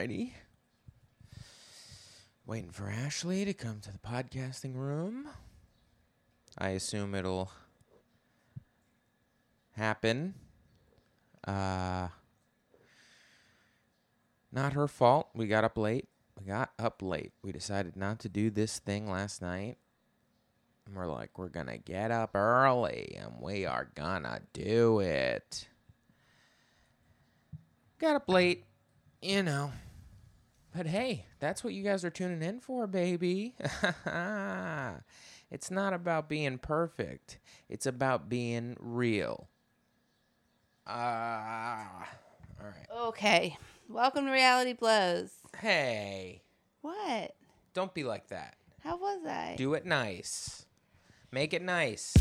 [0.00, 0.30] Alrighty.
[2.46, 5.28] Waiting for Ashley to come to the podcasting room.
[6.56, 7.50] I assume it'll
[9.72, 10.36] happen.
[11.46, 12.08] Uh,
[14.50, 15.28] not her fault.
[15.34, 16.08] We got up late.
[16.38, 17.32] We got up late.
[17.42, 19.76] We decided not to do this thing last night.
[20.86, 25.00] And we're like, we're going to get up early and we are going to do
[25.00, 25.68] it.
[27.98, 28.64] Got up late,
[29.20, 29.72] you know.
[30.74, 33.54] But hey, that's what you guys are tuning in for, baby.
[35.50, 37.38] it's not about being perfect,
[37.68, 39.48] it's about being real.
[40.86, 42.08] Ah.
[42.60, 43.06] all right.
[43.08, 43.56] Okay.
[43.88, 45.30] Welcome to Reality Blows.
[45.58, 46.42] Hey,
[46.82, 47.34] What?
[47.74, 48.56] don't be like that.
[48.82, 49.54] How was I?
[49.58, 50.66] Do it nice.
[51.32, 52.14] Make it nice.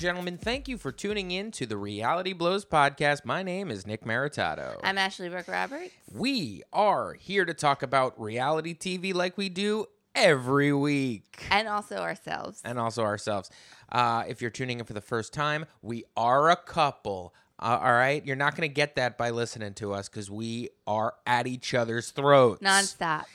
[0.00, 3.26] Gentlemen, thank you for tuning in to the Reality Blows podcast.
[3.26, 4.76] My name is Nick Maritato.
[4.82, 5.92] I'm Ashley Brooke Roberts.
[6.10, 9.84] we are here to talk about reality TV like we do
[10.14, 11.46] every week.
[11.50, 12.62] And also ourselves.
[12.64, 13.50] and also ourselves.
[13.92, 17.34] Uh, if you're tuning in for the first time, we are a couple.
[17.58, 20.70] Uh, all right, you're not going to get that by listening to us because we
[20.86, 23.26] are at each other's throats Nonstop.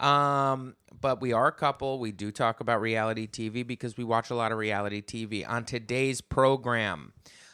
[0.00, 1.98] Um, but we are a couple.
[1.98, 5.48] We do talk about reality TV because we watch a lot of reality TV.
[5.48, 7.12] On today's program,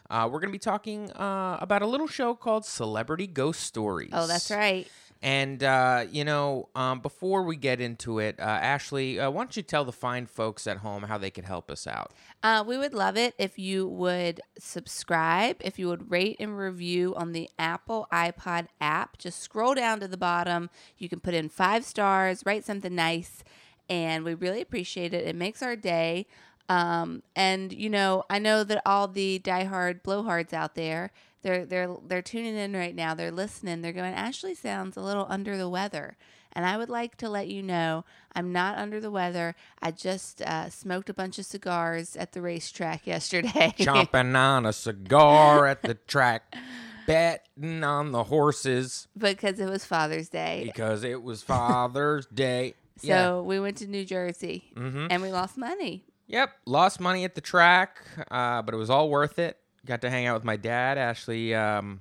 [0.09, 4.11] uh, we're going to be talking uh, about a little show called Celebrity Ghost Stories.
[4.13, 4.89] Oh, that's right.
[5.23, 9.55] And, uh, you know, um, before we get into it, uh, Ashley, uh, why don't
[9.55, 12.13] you tell the fine folks at home how they could help us out?
[12.43, 17.15] Uh, we would love it if you would subscribe, if you would rate and review
[17.17, 19.19] on the Apple iPod app.
[19.19, 20.71] Just scroll down to the bottom.
[20.97, 23.45] You can put in five stars, write something nice,
[23.91, 25.27] and we really appreciate it.
[25.27, 26.27] It makes our day.
[26.71, 31.11] Um, and you know, I know that all the diehard blowhards out there,
[31.43, 33.15] they're they're they're tuning in right now.
[33.15, 33.81] They're listening.
[33.83, 34.15] They're going.
[34.15, 36.17] Ashley sounds a little under the weather.
[36.53, 39.55] And I would like to let you know I'm not under the weather.
[39.81, 43.73] I just uh, smoked a bunch of cigars at the racetrack yesterday.
[43.79, 46.57] Chomping on a cigar at the track,
[47.07, 50.63] betting on the horses because it was Father's Day.
[50.65, 52.75] because it was Father's Day.
[52.97, 53.41] So yeah.
[53.41, 55.07] we went to New Jersey Mhm.
[55.11, 56.05] and we lost money.
[56.27, 59.57] Yep, lost money at the track, uh, but it was all worth it.
[59.87, 60.99] Got to hang out with my dad.
[60.99, 62.01] Ashley um,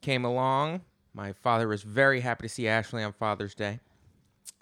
[0.00, 0.82] came along.
[1.14, 3.80] My father was very happy to see Ashley on Father's Day.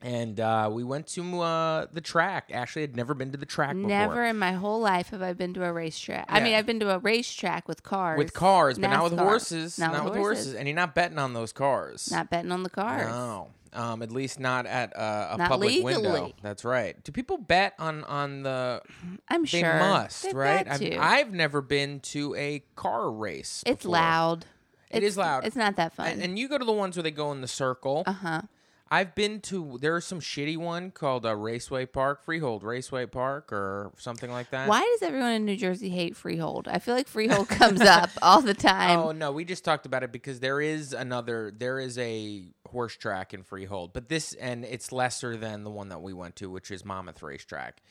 [0.01, 2.51] And uh, we went to uh, the track.
[2.55, 3.89] Ashley had never been to the track before.
[3.89, 6.27] Never in my whole life have I been to a racetrack.
[6.29, 8.17] I mean, I've been to a racetrack with cars.
[8.17, 9.77] With cars, but not with horses.
[9.77, 10.55] Not, with horses.
[10.55, 12.11] And you're not betting on those cars.
[12.13, 13.09] Not betting on the cars.
[13.09, 13.49] No.
[13.73, 16.33] Um, at least not at uh, a Not public window.
[16.43, 17.03] That's right.
[17.05, 18.81] Do people bet on on the?
[19.29, 19.79] I'm They sure.
[19.79, 20.65] must, They've right?
[20.65, 20.97] got I've, to.
[20.97, 23.63] I've never been to a car race.
[23.67, 23.93] it's before.
[23.93, 24.47] loud.
[24.91, 25.45] It It's- is loud.
[25.45, 26.07] It's not that fun.
[26.07, 28.05] And, and you go to the ones where they go in the circle.
[28.07, 28.43] uh huh.
[28.91, 29.79] I've been to.
[29.81, 34.69] There's some shitty one called uh, Raceway Park, Freehold Raceway Park, or something like that.
[34.69, 36.69] Why does everyone in New Jersey hate Freehold?
[36.69, 38.99] I feel like Freehold comes up all the time.
[38.99, 41.53] Oh no, we just talked about it because there is another.
[41.57, 45.91] There is a horse track in Freehold, but this and it's lesser than the one
[45.91, 47.83] that we went to, which is Monmouth Racetrack.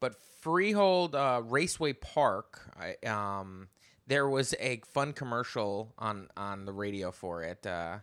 [0.00, 3.68] But Freehold uh, Raceway Park, I, um,
[4.08, 7.98] there was a fun commercial on on the radio for it uh,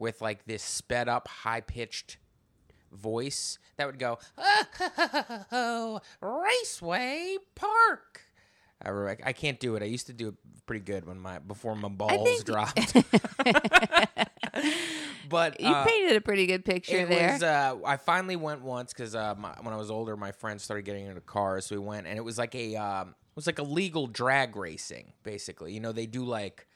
[0.00, 2.18] with like this sped up, high pitched
[2.92, 4.18] voice that would go,
[5.52, 8.22] "Oh, Raceway Park."
[8.82, 9.82] I, I can't do it.
[9.82, 10.34] I used to do it
[10.64, 12.94] pretty good when my before my balls think- dropped.
[15.28, 17.32] but you uh, painted a pretty good picture it there.
[17.32, 17.42] was.
[17.42, 21.06] Uh, I finally went once because uh, when I was older, my friends started getting
[21.06, 23.64] into cars, so we went, and it was like a um, it was like a
[23.64, 25.74] legal drag racing, basically.
[25.74, 26.66] You know, they do like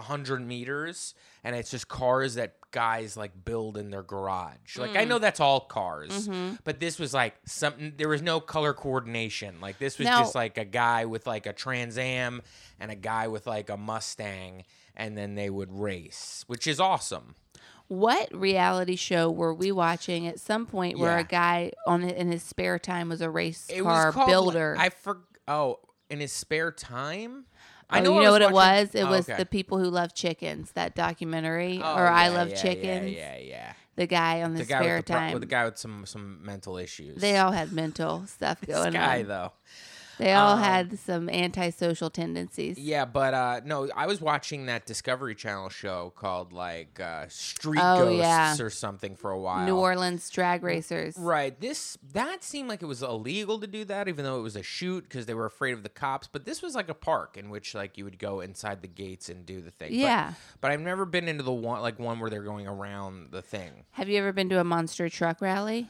[0.00, 1.14] hundred meters,
[1.44, 4.76] and it's just cars that guys like build in their garage.
[4.76, 5.00] Like Mm.
[5.00, 6.56] I know that's all cars, Mm-hmm.
[6.64, 7.94] but this was like something.
[7.96, 9.60] There was no color coordination.
[9.60, 12.42] Like this was Now- just like a guy with like a Trans Am
[12.78, 14.64] and a guy with like a Mustang,
[14.96, 17.34] and then they would race, which is awesome.
[17.88, 21.20] What reality show were we watching at some point where Yeah.
[21.20, 24.76] a guy on in his spare time was a race It car called, builder?
[24.78, 25.78] I for oh
[26.10, 27.46] in his spare time.
[27.90, 28.14] Oh, I know.
[28.16, 28.94] you know what it was?
[28.94, 29.38] It Oh, was okay.
[29.38, 30.72] the people who love chickens.
[30.72, 33.10] That documentary, Oh, or I love yeah, chickens.
[33.12, 33.72] Yeah, yeah, yeah.
[33.96, 35.40] the guy on the, The guy spare the, pro- time.
[35.40, 37.20] the guy with some some mental issues.
[37.20, 39.08] they all had mental stuff this going guy on.
[39.18, 39.52] Guy though.
[40.18, 42.78] They all Um, had some antisocial tendencies.
[42.78, 47.80] Yeah, but uh no, I was watching that Discovery Channel show called like uh Street
[47.82, 48.56] Oh, Ghosts yeah.
[48.60, 49.64] or something for a while.
[49.64, 51.16] New Orleans drag racers.
[51.16, 51.58] Right.
[51.60, 54.62] This that seemed like it was illegal to do that, even though it was a
[54.62, 56.28] shoot because they were afraid of the cops.
[56.30, 59.28] But this was like a park in which like you would go inside the gates
[59.28, 59.90] and do the thing.
[59.90, 60.32] But- Yeah.
[60.60, 63.84] But, I've never been into the one like one where they're going around the thing.
[63.92, 65.88] Have you ever been to a monster truck rally?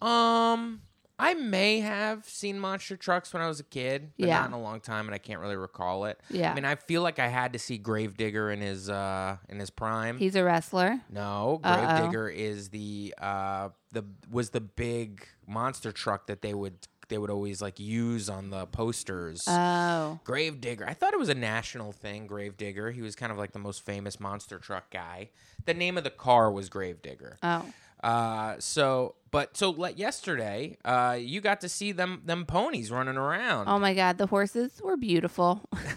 [0.00, 0.82] Um,
[1.22, 4.40] I may have seen monster trucks when I was a kid, but Yeah.
[4.40, 6.20] not in a long time, and I can't really recall it.
[6.30, 6.50] Yeah.
[6.50, 9.70] I mean, I feel like I had to see Gravedigger in his uh in his
[9.70, 10.18] prime.
[10.18, 11.00] He's a wrestler.
[11.10, 11.60] No.
[11.62, 16.74] Gravedigger is the uh the was the big monster truck that they would
[17.08, 19.44] they would always like use on the posters.
[19.46, 20.18] Oh.
[20.24, 20.88] Gravedigger.
[20.88, 22.90] I thought it was a national thing, Gravedigger.
[22.90, 25.28] He was kind of like the most famous monster truck guy.
[25.66, 27.38] The name of the car was Gravedigger.
[27.42, 27.66] Oh.
[28.02, 33.16] Uh so but so like yesterday, uh you got to see them them ponies running
[33.16, 33.68] around.
[33.68, 35.68] Oh my God, the horses were beautiful.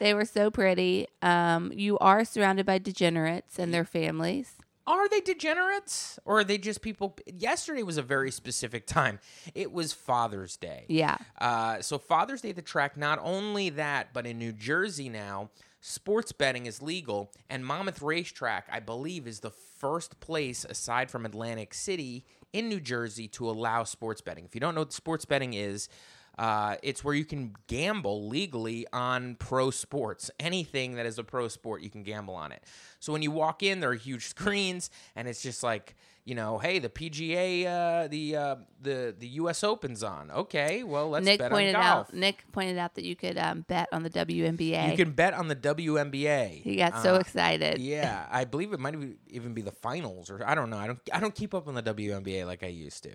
[0.00, 1.08] they were so pretty.
[1.20, 4.54] Um, you are surrounded by degenerates and their families.
[4.88, 7.16] Are they degenerates or are they just people?
[7.26, 9.18] Yesterday was a very specific time.
[9.52, 10.84] It was Father's Day.
[10.88, 11.16] Yeah.
[11.40, 12.96] Uh, so Father's Day at the track.
[12.96, 15.50] Not only that, but in New Jersey now,
[15.80, 21.26] sports betting is legal, and Monmouth Racetrack, I believe, is the first place aside from
[21.26, 24.44] Atlantic City in New Jersey to allow sports betting.
[24.44, 25.88] If you don't know what sports betting is.
[26.38, 30.30] Uh, it's where you can gamble legally on pro sports.
[30.38, 32.62] Anything that is a pro sport, you can gamble on it.
[33.00, 35.96] So when you walk in, there are huge screens, and it's just like,
[36.26, 39.62] you know, hey, the PGA, uh, the uh, the the U.S.
[39.64, 40.30] Open's on.
[40.30, 42.08] Okay, well, let's Nick bet pointed on golf.
[42.08, 42.14] out.
[42.14, 44.90] Nick pointed out that you could um, bet on the WNBA.
[44.90, 46.62] You can bet on the WNBA.
[46.62, 47.78] he got so Uh, excited.
[47.78, 48.96] Yeah, I believe it might
[49.28, 50.78] even be the finals, or I don't know.
[50.78, 50.98] I don't.
[51.12, 53.10] I don't keep up on the WNBA like I used to.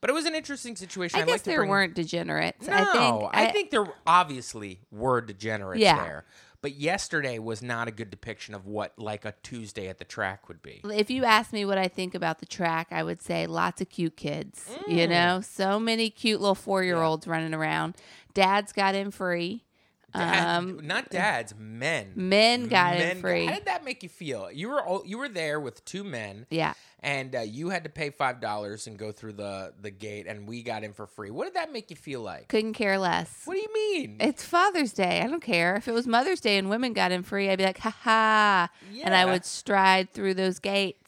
[0.00, 1.18] But it was an interesting situation.
[1.18, 2.66] I I'd guess like to there bring- weren't degenerates.
[2.66, 3.30] No, I think.
[3.34, 6.02] I, think there obviously were degenerates Yeah.
[6.02, 6.24] there.
[6.60, 10.48] But yesterday was not a good depiction of what like a Tuesday at the track
[10.48, 10.80] would be.
[10.94, 13.90] if you ask me what I think about the track, I would say lots of
[13.90, 14.66] cute kids.
[14.86, 14.96] Mm.
[14.96, 17.96] You know, so many cute little four year olds running around.
[18.32, 19.64] Dads got in free.
[20.14, 22.12] Dad- Um, not dads, men.
[22.14, 23.46] men got in Men- free.
[23.46, 24.50] How did that make you feel?
[24.52, 26.74] You were all, you were there with two men, Yeah.
[27.00, 30.46] and uh, you had to pay five dollars and go through the the gate, and
[30.48, 31.30] we got in for free.
[31.30, 32.48] What did that make you feel like?
[32.48, 33.42] Couldn't care less.
[33.44, 34.16] What do you mean?
[34.20, 35.20] It's Father's Day.
[35.20, 35.74] I don't care.
[35.76, 38.68] If it was Mother's Day and women got in free, I'd be like, ha ha.
[39.04, 41.03] And I would stride through those gates.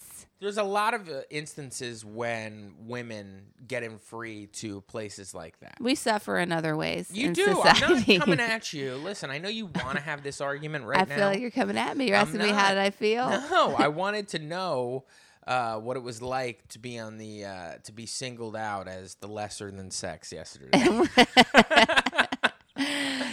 [0.47, 5.75] There's a lot of uh, instances when women get in free to places like that.
[5.81, 7.11] We suffer in other ways.
[7.13, 7.63] You do.
[7.65, 8.95] I'm not coming at you.
[8.95, 11.15] Listen, I know you want to have this argument right I now.
[11.15, 12.07] I feel like you're coming at me.
[12.07, 13.29] You're I'm asking me how did I feel?
[13.29, 15.03] No, I wanted to know
[15.49, 19.15] uh, what it was like to be on the uh, to be singled out as
[19.17, 20.79] the lesser than sex yesterday.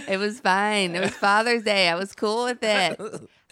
[0.08, 0.96] It was fine.
[0.96, 1.90] It was Father's Day.
[1.90, 3.00] I was cool with it.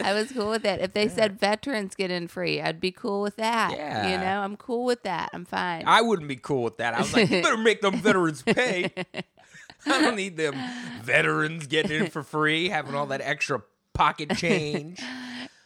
[0.00, 0.80] I was cool with it.
[0.80, 3.70] If they said veterans get in free, I'd be cool with that.
[4.10, 5.30] You know, I'm cool with that.
[5.32, 5.84] I'm fine.
[5.86, 6.94] I wouldn't be cool with that.
[6.94, 8.90] I was like, you better make them veterans pay.
[9.86, 10.54] I don't need them
[11.02, 13.62] veterans getting in for free, having all that extra
[13.94, 15.00] pocket change.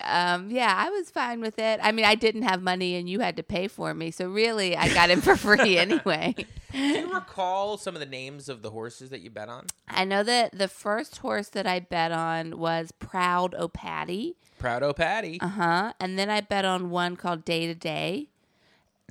[0.08, 1.80] Um, yeah, I was fine with it.
[1.82, 4.10] I mean, I didn't have money and you had to pay for me.
[4.10, 6.34] So really, I got in for free anyway.
[6.72, 9.66] Do you recall some of the names of the horses that you bet on?
[9.88, 14.36] I know that the first horse that I bet on was Proud O'Patty.
[14.58, 15.40] Proud O Patty.
[15.40, 15.92] Uh huh.
[16.00, 18.30] And then I bet on one called Day to Day,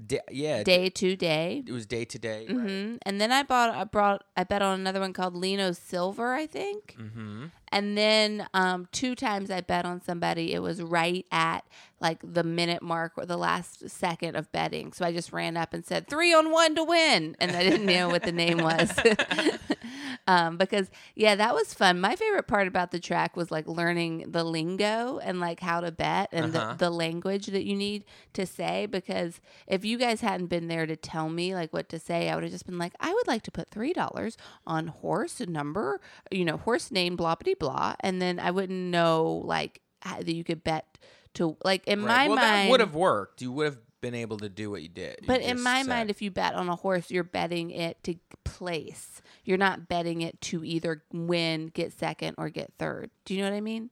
[0.08, 1.64] Da- yeah, Day to Day.
[1.66, 2.46] it was day to day.
[2.50, 2.58] right?
[2.58, 6.34] hmm And then I bought, I brought, I bet on another one called Lino Silver,
[6.34, 6.98] I think.
[7.00, 7.46] Mm-hmm.
[7.72, 10.54] And then um, two times I bet on somebody.
[10.54, 11.66] It was right at
[12.00, 14.94] like the minute mark or the last second of betting.
[14.94, 17.86] So I just ran up and said three on one to win, and I didn't
[17.86, 18.92] know what the name was.
[20.28, 22.00] um, because yeah, that was fun.
[22.00, 25.92] My favorite part about the track was like learning the lingo and like how to
[25.92, 26.74] bet and Uh-huh.
[26.74, 28.04] the, the language that you need
[28.34, 28.86] to say.
[28.86, 32.36] Because if you guys hadn't been there to tell me like what to say, I
[32.36, 36.00] would have just been like, I would like to put three dollars on horse number,
[36.32, 40.34] you know, horse name, blah blah blah, and then I wouldn't know like how, that
[40.34, 40.98] you could bet
[41.36, 42.28] to like in Right.
[42.28, 43.42] my well, mind would have worked.
[43.42, 45.18] You would have been able to do what you did.
[45.22, 45.90] You but in my said.
[45.90, 49.22] mind, if you bet on a horse, you're betting it to place.
[49.44, 53.10] You're not betting it to either win, get second, or get third.
[53.26, 53.90] Do you know what I mean?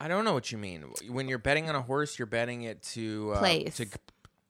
[0.00, 0.84] I don't know what you mean.
[1.08, 3.76] When you're betting on a horse, you're betting it to uh, Place.
[3.78, 3.86] to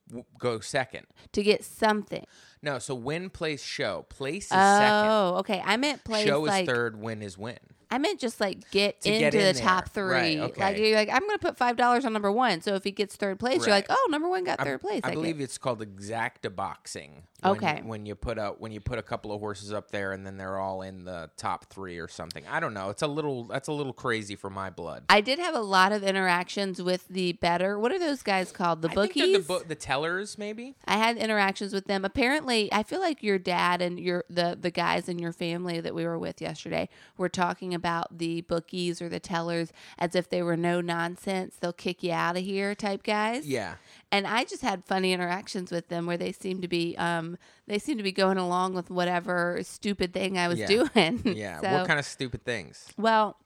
[0.09, 1.07] w- go second.
[1.31, 2.25] To get something.
[2.61, 4.05] No, so win, place, show.
[4.09, 5.09] Place is second.
[5.09, 5.61] Oh, okay.
[5.63, 6.99] I meant place Show is third.
[6.99, 7.57] Win is win.
[7.89, 10.07] I meant just like get into get in the top there.
[10.09, 10.39] three.
[10.39, 12.61] Right, Like you're like, I'm gonna put five dollars on number one.
[12.61, 15.01] So if he gets third place, you're like, oh, number one got I- third place.
[15.03, 17.23] I get- believe it's called exacta boxing.
[17.41, 17.81] When- Okay.
[17.83, 20.37] When you put a when you put a couple of horses up there and then
[20.37, 22.43] they're all in the top three or something.
[22.47, 22.89] I don't know.
[22.89, 25.03] It's a little that's a little crazy for my blood.
[25.09, 27.77] I did have a lot of interactions with the better.
[27.79, 28.81] What are those guys called?
[28.81, 29.37] The I bookies.
[29.37, 30.75] the, bo- the tellers, maybe.
[30.85, 32.03] I had interactions with them.
[32.03, 35.93] Apparently, I feel like your dad and your the the guys in your family that
[35.93, 40.41] we were with yesterday were talking about the bookies or the tellers as if they
[40.41, 41.55] were no nonsense.
[41.59, 43.45] They'll kick you out of here type guys.
[43.47, 43.75] Yeah.
[44.11, 47.37] And I just had funny interactions with them where they seemed to be um
[47.67, 50.67] they seemed to be going along with whatever stupid thing I was Yeah.
[50.93, 51.21] doing.
[51.35, 51.59] Yeah.
[51.61, 52.87] So- what kind of stupid things?
[52.97, 53.37] well,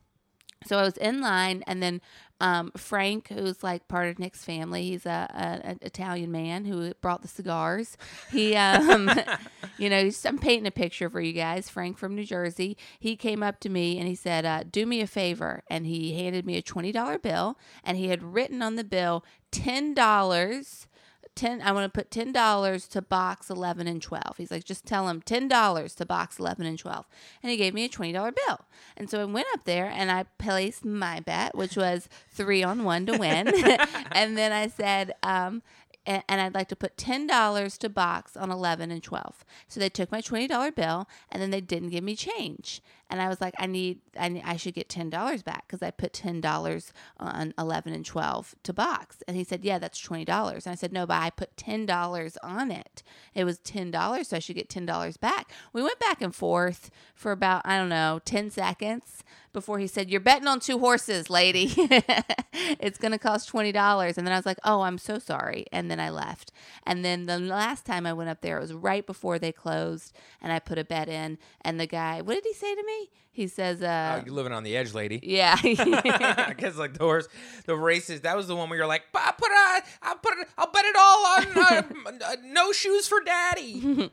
[0.64, 2.02] so I was in line, and then
[2.42, 6.92] um, Frank, who's like part of Nick's family, he's a, a, an Italian man who
[6.96, 7.98] brought the cigars.
[8.32, 9.12] He, um,
[9.78, 11.70] you know, he's, I'm painting a picture for you guys.
[11.70, 12.78] Frank from New Jersey.
[13.00, 16.16] He came up to me and he said, uh, "Do me a favor," and he
[16.16, 20.88] handed me a twenty dollar bill, and he had written on the bill ten dollars.
[21.34, 21.62] Ten.
[21.62, 24.38] I want to put ten dollars to box eleven and twelve.
[24.38, 27.08] He's like, just tell him ten dollars to box eleven and twelve,
[27.42, 28.60] and he gave me a twenty dollar bill.
[28.98, 32.84] And so I went up there and I placed my bet, which was three on
[32.84, 33.48] one to win.
[34.12, 35.62] and then I said, um,
[36.06, 39.46] and I'd like to put ten dollars to box on eleven and twelve.
[39.68, 42.82] So they took my twenty dollar bill, and then they didn't give me change.
[43.12, 45.84] And I was like, I need, I, need, I should get ten dollars back because
[45.84, 49.22] I put ten dollars on eleven and twelve to box.
[49.28, 50.66] And he said, Yeah, that's twenty dollars.
[50.66, 53.04] And I said, No, but I put ten dollars on it.
[53.36, 55.52] It was ten dollars, so I should get ten dollars back.
[55.74, 60.10] We went back and forth for about I don't know ten seconds before he said,
[60.10, 61.74] "You're betting on two horses, lady.
[62.54, 65.66] it's going to cost twenty dollars." And then I was like, "Oh, I'm so sorry."
[65.72, 66.52] And then I left.
[66.86, 70.14] And then the last time I went up there, it was right before they closed,
[70.42, 71.38] and I put a bet in.
[71.62, 73.01] And the guy, what did he say to me?
[73.34, 75.20] He says, uh, oh, you're living on the edge, lady.
[75.24, 77.28] "Yeah." Because like the horse,
[77.66, 80.48] the races, that was the one where you're like, I put a, I put, it,
[80.58, 81.84] I'll bet it all on uh,
[82.26, 84.12] uh, no shoes for daddy.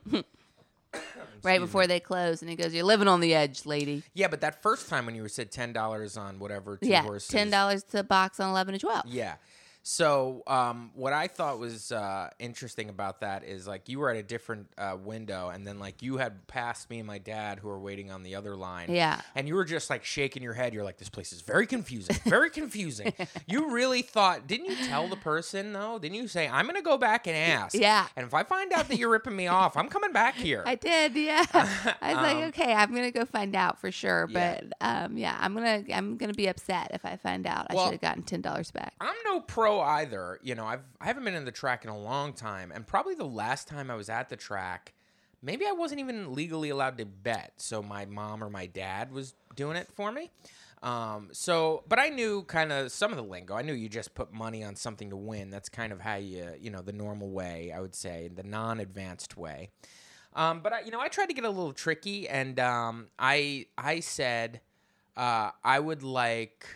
[1.42, 4.40] right before they close, and he goes, "You're living on the edge, lady." Yeah, but
[4.40, 7.82] that first time when you said ten dollars on whatever two yeah, horses, ten dollars
[7.84, 9.04] to box on eleven to twelve.
[9.06, 9.34] Yeah.
[9.90, 14.16] So, um, what I thought was uh, interesting about that is like you were at
[14.18, 17.68] a different uh, window, and then like you had passed me and my dad who
[17.68, 18.92] were waiting on the other line.
[18.92, 19.22] Yeah.
[19.34, 20.74] And you were just like shaking your head.
[20.74, 23.14] You're like, "This place is very confusing, very confusing."
[23.46, 24.46] you really thought?
[24.46, 25.98] Didn't you tell the person though?
[25.98, 27.74] Didn't you say, "I'm going to go back and ask"?
[27.74, 28.08] Yeah.
[28.14, 30.62] And if I find out that you're ripping me off, I'm coming back here.
[30.66, 31.46] I did, yeah.
[31.54, 34.28] I was Um, like, okay, I'm gonna go find out for sure.
[34.28, 34.60] Yeah.
[34.70, 37.68] But um, yeah, I'm gonna I'm gonna be upset if I find out.
[37.70, 38.92] I Well- should have gotten ten dollars back.
[39.00, 40.38] I'm no pro either.
[40.42, 43.14] You know, I've I haven't been in the track in a long time, and probably
[43.14, 44.94] the last time I was at the track,
[45.42, 47.54] maybe I wasn't even legally allowed to bet.
[47.56, 50.30] So my mom or my dad was doing it for me.
[50.82, 53.54] Um, so, but I knew kind of some of the lingo.
[53.54, 55.50] I knew you just put money on something to win.
[55.50, 57.72] That's kind of how you, you know, the normal way.
[57.74, 59.70] I would say the non-advanced way.
[60.34, 63.66] Um, but I, you know, I tried to get a little tricky, and um, I
[63.76, 64.60] I said
[65.16, 66.66] uh, I would like.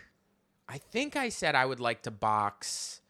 [0.72, 3.02] I think I said I would like to box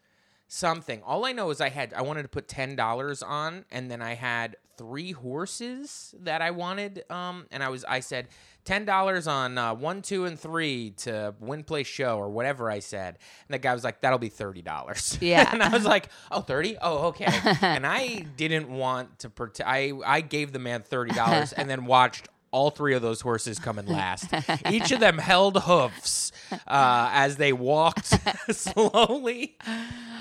[0.49, 1.01] something.
[1.03, 4.01] All I know is I had I wanted to put ten dollars on, and then
[4.01, 7.09] I had three horses that I wanted.
[7.09, 8.27] Um, and I was I said
[8.65, 12.79] ten dollars on uh, one, two, and three to win, play, show, or whatever I
[12.79, 13.17] said.
[13.47, 15.49] And the guy was like, "That'll be thirty dollars." Yeah.
[15.53, 16.79] and I was like, "Oh, 30?
[16.81, 17.27] Oh, okay."
[17.61, 19.29] and I didn't want to.
[19.29, 22.27] Pret- I I gave the man thirty dollars, and then watched.
[22.53, 24.31] All three of those horses come in last.
[24.69, 28.05] Each of them held hoofs uh, as they walked
[28.51, 29.57] slowly.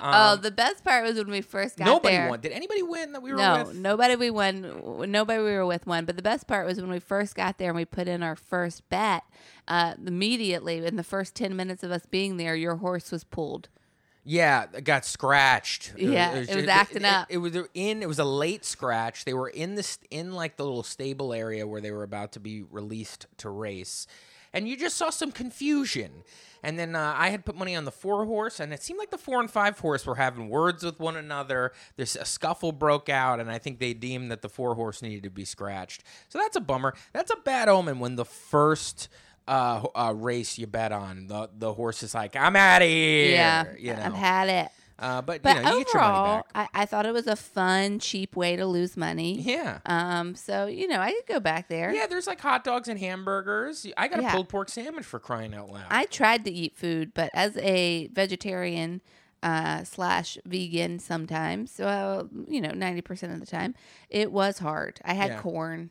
[0.03, 2.31] oh, the best part was when we first got Um, Nobody there.
[2.31, 2.41] won.
[2.41, 3.77] Did anybody win that we were No, with?
[3.77, 5.11] nobody we won.
[5.11, 6.05] Nobody we were with won.
[6.07, 8.37] But the best part was when we first got there and we put in our
[8.37, 9.25] first bet.
[9.69, 13.69] Uh, immediately, in the first ten minutes of us being there, your horse was pulled.
[14.25, 15.95] Yeah, it got scratched.
[15.97, 17.27] Yeah, it was acting up.
[17.29, 18.03] It, was in.
[18.03, 19.25] It was a late scratch.
[19.25, 22.41] They were in this in like the little stable area where they were about to
[22.41, 24.07] be released to race,
[24.53, 26.23] and you just saw some confusion.
[26.65, 29.11] And then uh, I had put money on the four horse, and it seemed like
[29.11, 31.73] the four and five horse were having words with one another.
[31.97, 35.25] There's a scuffle broke out, and I think they deemed that the four horse needed
[35.25, 36.05] to be scratched.
[36.29, 36.95] So that's a bummer.
[37.13, 39.09] That's a bad omen when the first.
[39.53, 43.31] Uh, uh, race you bet on the the horse is like I'm out of here.
[43.33, 44.03] yeah, you know.
[44.03, 44.69] I've had it.
[44.99, 46.47] Uh, but, But you know, you get your money overall.
[46.55, 49.41] I, I thought it was a fun, cheap way to lose money.
[49.41, 49.79] Yeah.
[49.85, 50.35] Um.
[50.37, 51.93] So you know, I could go back there.
[51.93, 53.85] Yeah, there's like hot dogs and hamburgers.
[53.97, 55.87] I got a pulled pork sandwich for crying out loud.
[55.91, 59.01] I tried to eat food, but as a vegetarian
[59.43, 63.75] uh, slash vegan, sometimes, so you know, ninety percent of the time,
[64.09, 65.01] it was hard.
[65.05, 65.41] I had Yeah.
[65.41, 65.91] corn.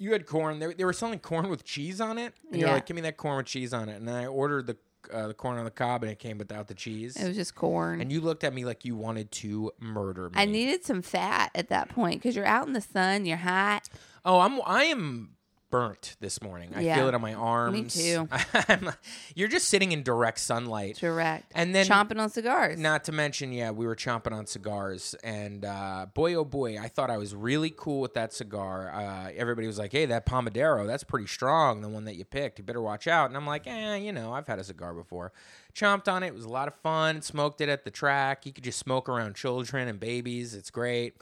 [0.00, 0.58] You had corn.
[0.58, 2.32] They, they were selling corn with cheese on it.
[2.50, 2.74] And you're Yeah.
[2.74, 3.96] like, give me that corn with cheese on it.
[3.96, 4.76] And then I ordered the
[5.12, 7.16] uh, the corn on the cob, and it came without the cheese.
[7.16, 8.02] It was just corn.
[8.02, 10.34] and you looked at me like you wanted to murder me.
[10.36, 13.88] I needed some fat at that point because you're out in the sun, you're hot.
[14.26, 15.36] Oh, I'm I am
[15.70, 16.72] burnt this morning.
[16.74, 16.96] I Yeah.
[16.96, 17.94] feel it on my arms.
[17.94, 18.28] too.
[18.68, 18.90] I'm-
[19.34, 20.96] you're just sitting in direct sunlight.
[20.96, 21.50] Direct.
[21.54, 22.78] And then chomping on cigars.
[22.78, 26.88] Not to mention, yeah, we were chomping on cigars, and uh, boy, oh boy, I
[26.88, 28.90] thought I was really cool with that cigar.
[28.92, 31.80] Uh, everybody was like, "Hey, that Pomodoro, that's pretty strong.
[31.80, 34.32] The one that you picked, you better watch out." And I'm like, "Eh, you know,
[34.32, 35.32] I've had a cigar before."
[35.74, 36.28] Chomped on it.
[36.28, 37.22] It was a lot of fun.
[37.22, 38.44] Smoked it at the track.
[38.44, 40.54] You could just smoke around children and babies.
[40.54, 41.14] It's great.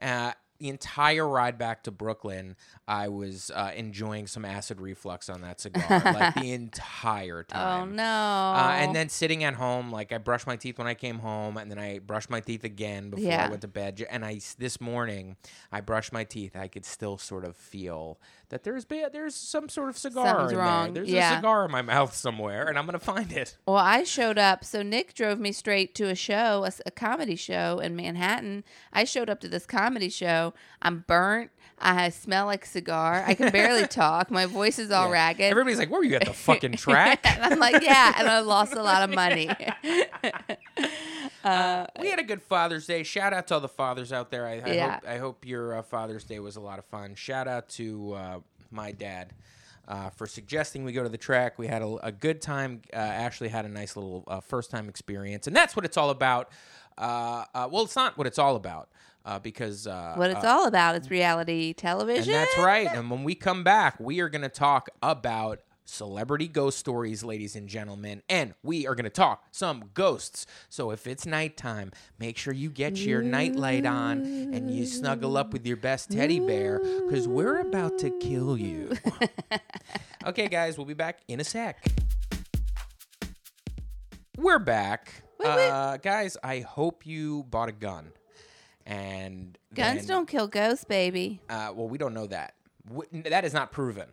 [0.00, 0.32] Uh,
[0.64, 2.56] the entire ride back to Brooklyn,
[2.88, 7.90] I was uh, enjoying some acid reflux on that cigar, like the entire time.
[7.90, 8.02] oh no.
[8.02, 11.58] Uh, and then sitting at home, like I brushed my teeth when I came home,
[11.58, 14.06] and then I brushed my teeth again before I went to bed.
[14.08, 15.36] And I this morning,
[15.70, 16.56] I brushed my teeth.
[16.56, 18.18] I could still sort of feel
[18.50, 20.92] that there's ba- there's some sort of cigar Something's in wrong.
[20.94, 21.02] there.
[21.02, 21.32] There's Yeah.
[21.32, 23.56] a cigar in my mouth somewhere, and I'm gonna find it.
[23.66, 24.64] Well, I showed up.
[24.64, 28.64] So Nick drove me straight to a show, a comedy show in Manhattan.
[28.92, 30.54] I showed up to this comedy show.
[30.82, 31.50] I'm burnt.
[31.78, 33.24] I smell like a cigar.
[33.26, 34.30] I can barely talk.
[34.30, 35.12] My voice is all Yeah.
[35.12, 35.50] ragged.
[35.50, 38.40] Everybody's like, "Where were you at the fucking track?" and I'm like, yeah, and I
[38.40, 39.48] lost a lot of money.
[42.00, 43.02] we had a good Father's Day.
[43.02, 44.46] Shout out to all the fathers out there.
[44.46, 44.92] I, I Yeah.
[44.94, 47.14] hope I hope your uh, Father's Day was a lot of fun.
[47.14, 48.38] Shout out to uh,
[48.70, 49.32] my dad
[49.88, 51.58] uh, for suggesting we go to the track.
[51.58, 52.82] We had a, a good time.
[52.92, 56.10] Uh, Ashley had a nice little uh, first time experience, and that's what it's all
[56.10, 56.50] about.
[56.96, 58.88] Uh, uh, well, it's not what it's all about
[59.24, 62.34] uh, because uh, what it's uh, all about is reality television.
[62.34, 62.88] and that's right.
[62.92, 67.56] And when we come back, we are going to talk about celebrity ghost stories, ladies
[67.56, 68.22] and gentlemen.
[68.28, 70.46] And we are going to talk some ghosts.
[70.68, 75.52] So if it's nighttime, make sure you get your nightlight on and you snuggle up
[75.52, 78.92] with your best teddy bear because we're about to kill you.
[80.26, 81.84] okay, guys, we'll be back in a sec.
[84.36, 85.12] We're back.
[85.38, 85.68] Wait, wait.
[85.68, 88.10] Uh, guys, I hope you bought a gun.
[88.86, 91.40] And Guns then- don't kill ghosts, baby.
[91.48, 92.54] uh, well, we don't know that.
[92.86, 94.08] W- that is not proven.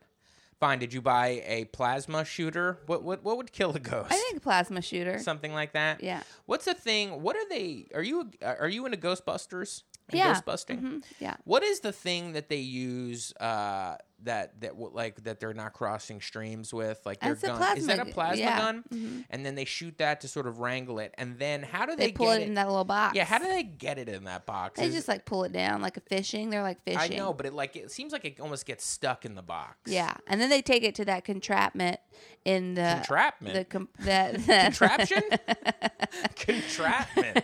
[0.60, 0.79] Fine.
[0.79, 2.77] Did you buy a plasma shooter?
[2.86, 4.12] What what what would kill a ghost?
[4.12, 5.18] I think a plasma shooter.
[5.20, 6.03] something like that.
[6.03, 6.22] Yeah.
[6.46, 7.22] What's the thing?
[7.24, 7.88] What are they?
[7.96, 9.84] Are you are you into Ghostbusters?
[10.12, 10.27] Yeah.
[10.34, 10.79] Ghost busting.
[10.81, 11.38] Mhm, Yeah.
[11.46, 15.74] What is the thing that they use uh, that that w- like that they're not
[15.74, 17.00] crossing streams with?
[17.05, 17.77] Like their That's a gun.
[17.77, 18.57] is that a plasma gu- plasma yeah.
[18.60, 18.84] gun?
[18.94, 19.25] Mhm.
[19.29, 21.14] And then they shoot that to sort of wrangle it.
[21.18, 23.16] And then how do They, they, pull get it in that little box.
[23.16, 23.25] Yeah.
[23.25, 24.79] How do they get it in that box?
[24.79, 26.50] They Is- just like pull it down like a fishing.
[26.50, 27.00] They're like fishing.
[27.00, 27.18] I fishing.
[27.18, 29.77] know, but it like it seems like it almost gets stuck in the box.
[29.92, 32.00] Yeah, and then they take it to that contrapment
[32.46, 33.53] in the Entrapment.
[33.53, 35.22] The com- that, that Contraption?
[36.36, 37.36] Contraption.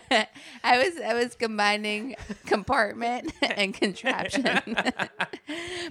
[0.64, 2.14] I was I was combining
[2.46, 4.42] compartment and contraption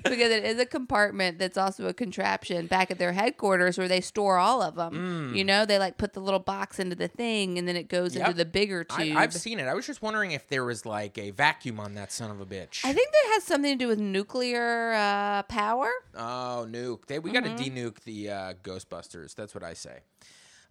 [0.04, 4.02] because it is a compartment that's also a contraption back at their headquarters where they
[4.02, 5.34] store all of them.
[5.36, 8.16] You know, they like put the little box into the thing and then it goes
[8.16, 9.18] into the bigger I, tube.
[9.18, 9.68] I've seen it.
[9.68, 12.46] I was just wondering if there was like a vacuum on that son of a
[12.46, 12.82] bitch.
[12.86, 15.90] I think that has something to do with nuclear uh, power.
[16.16, 17.06] oh, nuke!
[17.08, 17.56] They, we got Mm-hmm.
[17.64, 19.34] to denuke the uh, Ghostbusters.
[19.36, 20.00] That's what I say.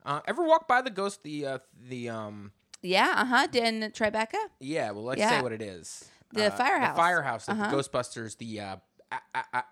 [0.05, 1.23] Uh, ever walk by the ghost?
[1.23, 2.53] The uh, the um.
[2.83, 3.49] Yeah, uh huh.
[3.55, 4.35] In Tribeca.
[4.61, 5.31] Yeah, well, let's Yeah.
[5.31, 6.05] say what it is.
[6.33, 6.95] The Uh, firehouse.
[6.97, 7.49] The firehouse.
[7.49, 7.71] of Uh-huh.
[7.71, 8.37] The Ghostbusters.
[8.38, 8.77] The uh,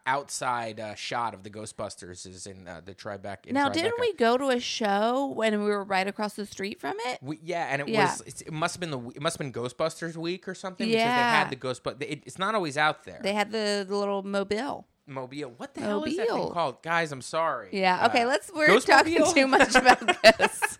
[0.06, 3.52] outside uh, shot of the Ghostbusters is in uh, the Tribeca.
[3.52, 6.94] Now, didn't we go to a show when we were right across the street from
[7.06, 7.18] it?
[7.22, 8.04] We, yeah, and it Yeah.
[8.10, 8.22] was.
[8.26, 9.00] It's, it must have been the.
[9.10, 10.88] It must have been Ghostbusters week or something.
[10.88, 13.20] because they had the Ghost, but it, it's not always out there.
[13.22, 14.86] They had the, the little mobile.
[15.06, 15.52] Mobile.
[15.56, 17.12] What the hell is that thing called, guys?
[17.12, 17.68] I'm sorry.
[17.72, 18.06] Yeah.
[18.06, 18.22] Okay.
[18.22, 18.50] Uh, let's.
[18.54, 19.32] We're Ghost talking Mobile?
[19.32, 20.00] too much about
[20.38, 20.78] this.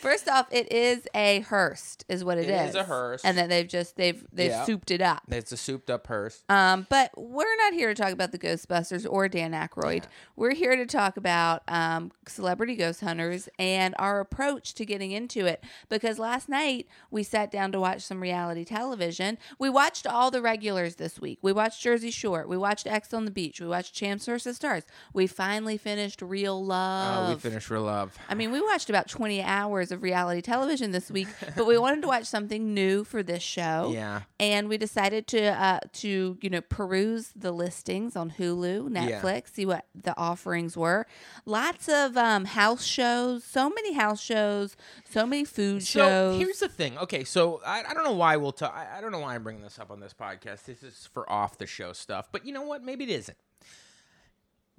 [0.00, 3.24] First off, it is a hearse, is what It is a hearse.
[3.24, 4.64] and then they've just they've they've Yeah.
[4.64, 5.22] souped it up.
[5.28, 6.44] It's a souped up hearse.
[6.48, 10.04] Um, but we're not here to talk about the Ghostbusters or Dan Aykroyd.
[10.36, 15.46] We're here to talk about um, celebrity ghost hunters and our approach to getting into
[15.46, 15.64] it.
[15.88, 19.36] Because last night we sat down to watch some reality television.
[19.58, 21.40] We watched all the regulars this week.
[21.42, 22.46] We watched Jersey Shore.
[22.46, 23.39] We watched Ex on the Beach.
[23.40, 24.56] We watched Champs vs.
[24.56, 24.84] Stars.
[25.12, 27.28] We finally finished Real Love.
[27.28, 28.16] Oh, we finished for love.
[28.28, 32.02] I mean, we watched about 20 hours of reality television this week, but we wanted
[32.02, 33.90] to watch something new for this show.
[33.94, 34.22] Yeah.
[34.38, 39.20] And we decided to uh, to you know peruse the listings on Hulu, Yeah.
[39.22, 41.06] Netflix, see what the offerings were.
[41.46, 44.76] Lots of um, house shows, so many house shows,
[45.08, 46.38] so many food So shows.
[46.38, 46.98] here's the thing.
[46.98, 48.74] Okay, so I, I don't know why we'll talk.
[48.74, 50.64] I, I don't know why I'm bringing this up on this podcast.
[50.64, 52.28] This is for off the show stuff.
[52.32, 52.82] But you know what?
[52.82, 53.29] Maybe it isn't.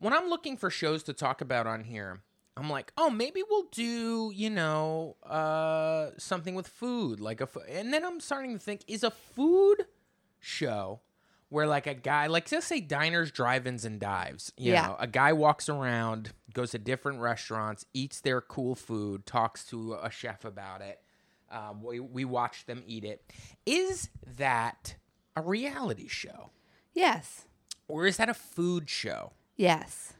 [0.01, 2.21] When I'm looking for shows to talk about on here,
[2.57, 7.43] I'm like, oh, maybe we'll do, you know, uh, something with food, like a.
[7.43, 7.57] F-.
[7.69, 9.85] And then I'm starting to think, is a food
[10.39, 11.01] show
[11.49, 14.51] where like a guy, like let's say diners, drive-ins, and dives.
[14.57, 14.87] You Yeah.
[14.87, 19.93] know, a guy walks around, goes to different restaurants, eats their cool food, talks to
[20.01, 20.99] a chef about it.
[21.51, 23.23] Um, we we watch them eat it.
[23.67, 24.95] Is that
[25.35, 26.49] a reality show,
[26.95, 27.45] Yes.
[27.87, 29.33] or is that a food show?
[29.55, 30.13] Yes.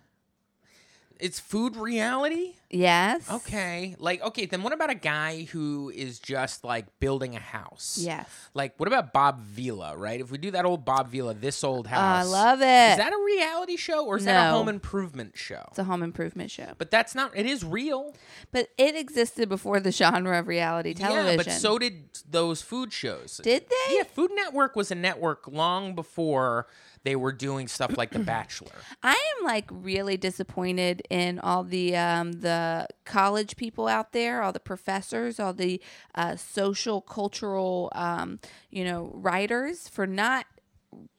[1.22, 2.56] It's food reality.
[2.72, 3.30] Yes.
[3.30, 8.00] Okay, like okay, then what about a guy who is just like building a house?
[8.02, 8.28] Yes.
[8.56, 10.20] Like, what about Bob Vila, right?
[10.20, 12.26] If we do that old Bob Vila, this old oh, house.
[12.26, 12.92] I love it.
[12.92, 14.58] Is that a reality show or is that a No.
[14.58, 15.66] home improvement show?
[15.70, 16.74] it's a home improvement show.
[16.80, 17.32] But that's not.
[17.36, 18.16] It is real.
[18.52, 21.32] But it existed before the genre of reality television.
[21.32, 23.40] Yeah, but so did those food shows.
[23.44, 23.96] Did they?
[23.98, 26.68] Yeah, Food Network was a network long before
[27.04, 28.72] they were doing stuff like The Bachelor.
[29.02, 34.52] I am like really disappointed in all the um, the college people out there, all
[34.52, 35.82] the professors, all the
[36.16, 40.46] uh, social cultural um, you know writers for not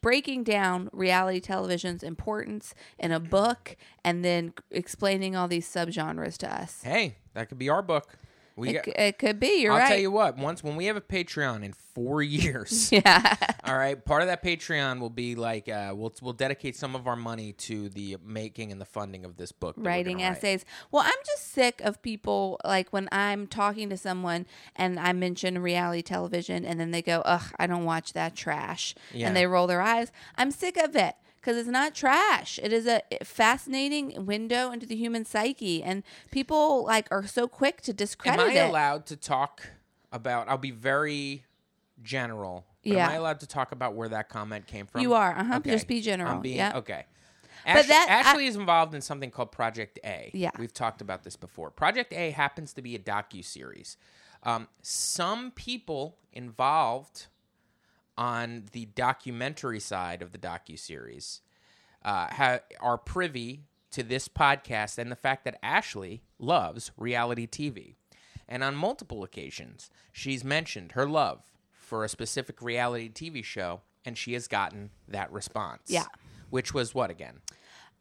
[0.02, 6.54] breaking down reality television's importance in a book and then explaining all these subgenres to
[6.54, 6.82] us.
[6.82, 8.06] Hey, that could be our book.
[8.56, 9.62] We It, got, it could be.
[9.62, 9.88] You're I'll right.
[9.88, 10.36] tell you what.
[10.36, 13.36] Once when we have a Patreon in four years, yeah.
[13.64, 17.06] all right, part of that Patreon will be like uh, we'll we'll dedicate some of
[17.06, 19.74] our money to the making and the funding of this book.
[19.78, 20.36] writing gonna write.
[20.38, 20.64] essays.
[20.90, 25.58] Well, I'm just sick of people like when I'm talking to someone and I mention
[25.60, 29.28] reality television and then they go, "Ugh, I don't watch that trash," Yeah.
[29.28, 30.12] and they roll their eyes.
[30.36, 32.59] I'm sick of it because it's not trash.
[32.62, 37.81] It is a fascinating window into the human psyche, and people like are so quick
[37.83, 38.40] to discredit.
[38.40, 38.50] It.
[38.50, 38.68] Am I it.
[38.70, 39.66] allowed to talk
[40.12, 40.48] about?
[40.48, 41.44] I'll be very
[42.02, 42.64] general.
[42.85, 43.07] But Yeah.
[43.07, 45.00] Am I allowed to talk about where that comment came from?
[45.02, 45.70] You are, uh-huh, Okay.
[45.70, 46.76] just be general, I'm being yeah.
[46.78, 47.05] okay.
[47.64, 50.31] But Ash- that- I- Ashley is involved in something called Project A.
[50.35, 50.50] Yeah.
[50.59, 51.70] we've talked about this before.
[51.70, 53.96] Project A happens to be a docu series.
[54.42, 57.26] Um, some people involved
[58.16, 61.40] on the documentary side of the docu series
[62.05, 67.94] uh, ha- are privy to this podcast and the fact that Ashley loves reality TV.
[68.48, 74.16] And on multiple occasions, she's mentioned her love for a specific reality TV show, and
[74.16, 75.83] she has gotten that response.
[75.87, 76.07] Yeah.
[76.51, 77.40] Which was what again?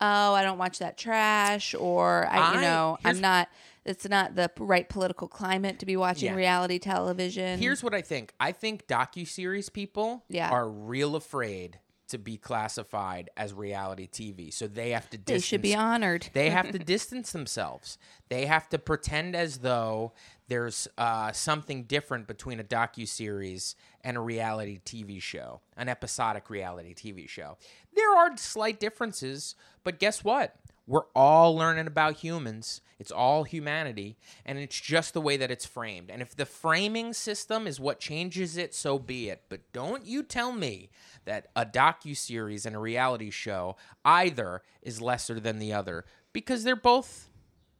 [0.01, 3.47] oh, I don't watch that trash, or I, you know, I'm not.
[3.85, 6.35] It's not the right political climate to be watching Yeah.
[6.35, 7.59] reality television.
[7.59, 8.33] Here's what I think.
[8.39, 10.49] I think docu-series people Yeah.
[10.51, 14.51] are real afraid to be classified as reality TV.
[14.51, 16.29] So they have to they should be honored.
[16.33, 17.97] They have to distance themselves.
[18.27, 20.11] They have to pretend as though
[20.49, 26.49] there's uh, something different between a docu series and a reality TV show, an episodic
[26.49, 27.57] reality TV show.
[27.95, 30.53] There are slight differences, but guess what?
[30.87, 32.81] We're all learning about humans.
[32.99, 36.11] It's all humanity, and it's just the way that it's framed.
[36.11, 39.43] And if the framing system is what changes it, so be it.
[39.49, 40.89] But don't you tell me
[41.25, 46.63] that a docu series and a reality show either is lesser than the other because
[46.63, 47.29] they're both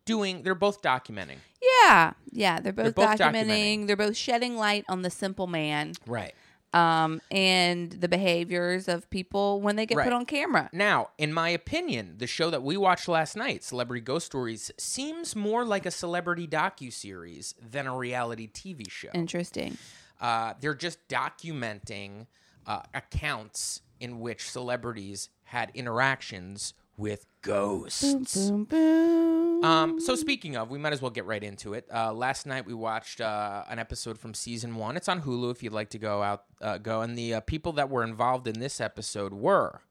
[0.06, 1.38] doing they're both documenting.
[1.62, 3.88] Yeah, yeah, they're both, both documenting, documenting.
[3.88, 6.34] They're both shedding light on the simple man, Right.
[6.74, 10.06] Um, and the behaviors of people when they get Right.
[10.06, 10.70] put on camera.
[10.72, 15.36] Now, in my opinion, the show that we watched last night, Celebrity Ghost Stories, seems
[15.36, 19.10] more like a celebrity docu series than a reality TV show.
[19.14, 19.78] Interesting.
[20.20, 22.28] Uh, they're just documenting
[22.68, 28.50] uh, accounts in which celebrities had interactions with ghosts.
[28.50, 29.64] Boom, boom.
[29.64, 31.88] Um, so speaking of, we might as well get right into it.
[31.94, 34.98] Uh, last night we watched uh, an episode from season one.
[34.98, 37.02] It's on Hulu if you'd like to go out, uh, go.
[37.02, 39.82] And the uh, people that were involved in this episode were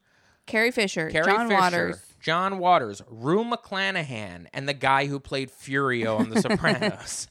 [0.46, 5.50] Carrie Fisher, Carrie John Fisher, Waters, John Waters, Rue McClanahan, and the guy who played
[5.50, 7.28] Furio on The Sopranos.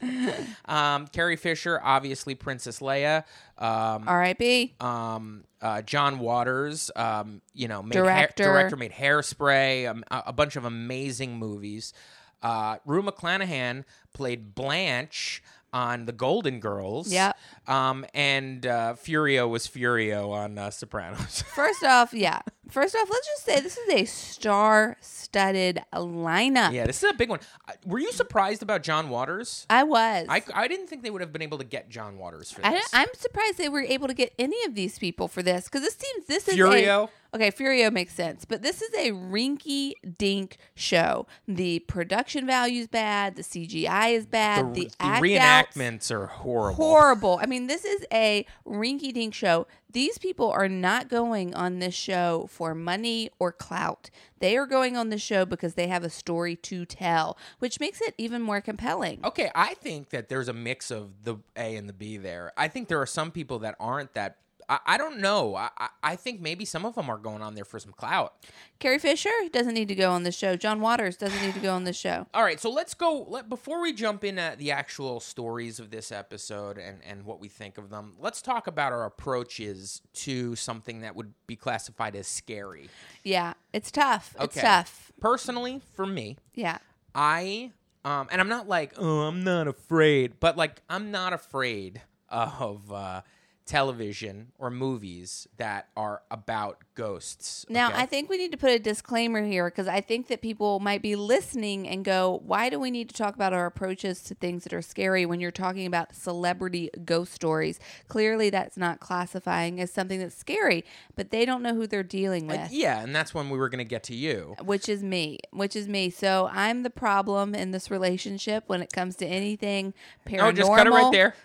[0.65, 3.23] um, Carrie Fisher, obviously Princess Leia.
[3.57, 4.75] Um, R.I.P.
[4.79, 8.43] um, uh, John Waters, um, you know, made Director.
[8.43, 11.93] Hair, director made Hairspray, um, a, a bunch of amazing movies.
[12.41, 17.11] Uh, Rue McClanahan played Blanche on The Golden Girls.
[17.11, 17.37] Yep.
[17.67, 21.41] Um, and uh, Furio was Furio on uh, Sopranos.
[21.55, 22.41] First off, yeah.
[22.69, 26.71] First off, let's just say this is a star-studded lineup.
[26.71, 27.39] yeah, this is a big one.
[27.67, 29.65] Uh, Were you surprised about John Waters?
[29.69, 30.27] I was.
[30.29, 32.71] I, I didn't think they would have been able to get John Waters for I
[32.71, 32.89] this.
[32.93, 35.95] I'm surprised they were able to get any of these people for this because this
[35.95, 37.05] seems this is Furio?
[37.05, 41.27] A, okay, Furio makes sense, but this is a rinky dink show.
[41.47, 43.35] The production value is bad.
[43.35, 44.73] The CGI is bad.
[44.73, 46.75] The, the outs- reenactments are horrible.
[46.75, 47.39] horrible.
[47.41, 49.67] I mean, this is a rinky dink show.
[49.91, 54.11] These people are not going on this show for money or clout.
[54.39, 57.99] They are going on the show because they have a story to tell, which makes
[57.99, 59.19] it even more compelling.
[59.23, 62.53] Okay, I think that there's a mix of the A and the B there.
[62.55, 64.37] I think there are some people that aren't that
[64.69, 65.55] I, I don't know.
[65.55, 65.69] I,
[66.03, 68.33] I- think maybe some of them are going on there for some clout.
[68.79, 70.55] Carrie Fisher doesn't need to go on the show.
[70.55, 72.27] John Waters doesn't need to go on the show.
[72.33, 73.25] All right, so let's go.
[73.27, 77.47] Let, before we jump into the actual stories of this episode and, and what we
[77.47, 82.27] think of them, let's talk about our approaches to something that would be classified as
[82.27, 82.89] scary.
[83.23, 84.35] Yeah, it's tough.
[84.39, 85.11] It's tough.
[85.21, 86.77] Personally, for me, Yeah.
[87.15, 87.71] I
[88.05, 92.91] um and I'm not like, oh, I'm not afraid, but like I'm not afraid of
[92.91, 93.21] uh
[93.69, 97.67] television or movies that are about ghosts.
[97.69, 97.99] Now, okay?
[97.99, 101.03] I think we need to put a disclaimer here because I think that people might
[101.03, 104.63] be listening and go, why do we need to talk about our approaches to things
[104.63, 107.79] that are scary when you're talking about celebrity ghost stories?
[108.07, 110.83] Clearly, that's not classifying as something that's scary,
[111.15, 112.71] but they don't know who they're dealing uh, with.
[112.71, 114.55] yeah, and that's when we were going to get to you.
[114.63, 116.09] Which is me, which is me.
[116.09, 119.93] So I'm the problem in this relationship when it comes to anything
[120.25, 120.41] paranormal.
[120.41, 121.35] Oh, just cut it right there.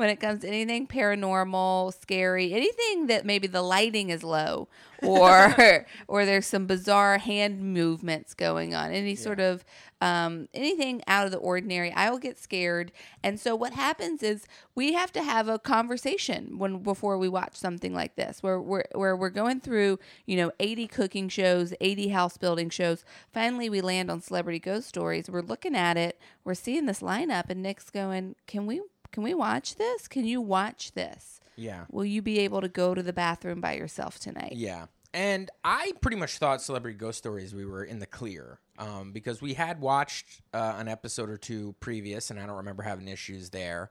[0.00, 4.66] when it comes to anything paranormal, scary, anything that maybe the lighting is low
[5.02, 9.62] or or there's some bizarre hand movements going on, any sort of
[10.00, 12.92] um, anything out of the ordinary, I will get scared.
[13.22, 17.56] And so what happens is we have to have a conversation when before we watch
[17.56, 22.08] something like this, where we're where we're going through, you know, 80 cooking shows, 80
[22.08, 23.04] house building shows.
[23.34, 25.28] Finally, we land on celebrity ghost stories.
[25.28, 28.80] We're looking at it, we're seeing this lineup, and Nick's going, "Can we
[29.10, 30.08] can we watch this?
[30.08, 31.40] Can you watch this?
[31.56, 31.84] Yeah.
[31.90, 34.86] Will you be able to go to the bathroom by yourself tonight?" Yeah.
[35.12, 39.42] And I pretty much thought Celebrity Ghost Stories we were in the clear um, because
[39.42, 43.50] we had watched uh, an episode or two previous, and I don't remember having issues
[43.50, 43.90] there.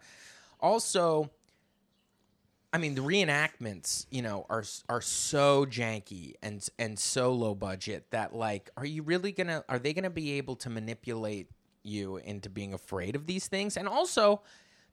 [0.61, 1.29] Also,
[2.71, 8.05] I mean, the reenactments, you know, are are so janky and and so low budget
[8.11, 9.65] that like, are you really gonna?
[9.67, 11.49] Are they gonna be able to manipulate
[11.83, 13.75] you into being afraid of these things?
[13.75, 14.41] And also,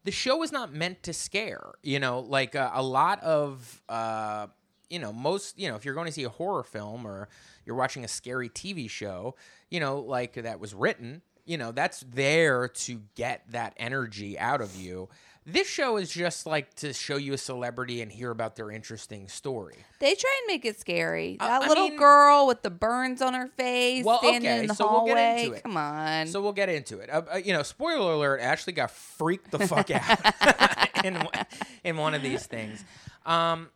[0.07, 1.73] the show is not meant to scare.
[1.83, 3.83] You know, like uh, a lot of.
[3.88, 4.47] Uh,
[4.88, 7.29] you know, most, you know, if you're going to see a horror film or
[7.64, 9.35] you're watching a scary TV show,
[9.69, 14.61] you know, like that was written, you know, that's there to get that energy out
[14.61, 15.09] of you.
[15.49, 19.29] This show is just like to show you a celebrity and hear about their interesting
[19.29, 19.77] story.
[20.01, 21.37] They try and make it scary.
[21.39, 24.61] Uh, That I little mean- girl with the burns on her face, Well, standing okay,
[24.63, 25.15] in the so we'll hallway.
[25.15, 25.63] get into it.
[25.63, 26.27] Come on.
[26.27, 27.09] So we'll get into it.
[27.11, 31.47] Uh, uh, you know, spoiler alert, Ashley got freaked the fuck out in, one-
[31.85, 32.85] in one of these things.
[33.25, 33.69] Um,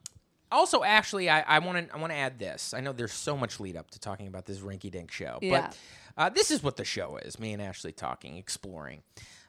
[0.51, 2.75] also, Ashley, I want to I want to add this.
[2.75, 5.69] I know there's so much lead up to talking about this rinky dink show, Yeah.
[5.69, 5.77] but
[6.21, 7.39] uh, this is what the show is.
[7.39, 9.03] Me and Ashley talking, exploring.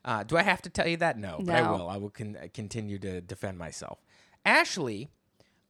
[0.06, 1.18] Uh, do I have to tell you that?
[1.18, 1.90] No, but I will.
[1.90, 4.00] I will con- continue to defend myself.
[4.46, 5.10] Ashley,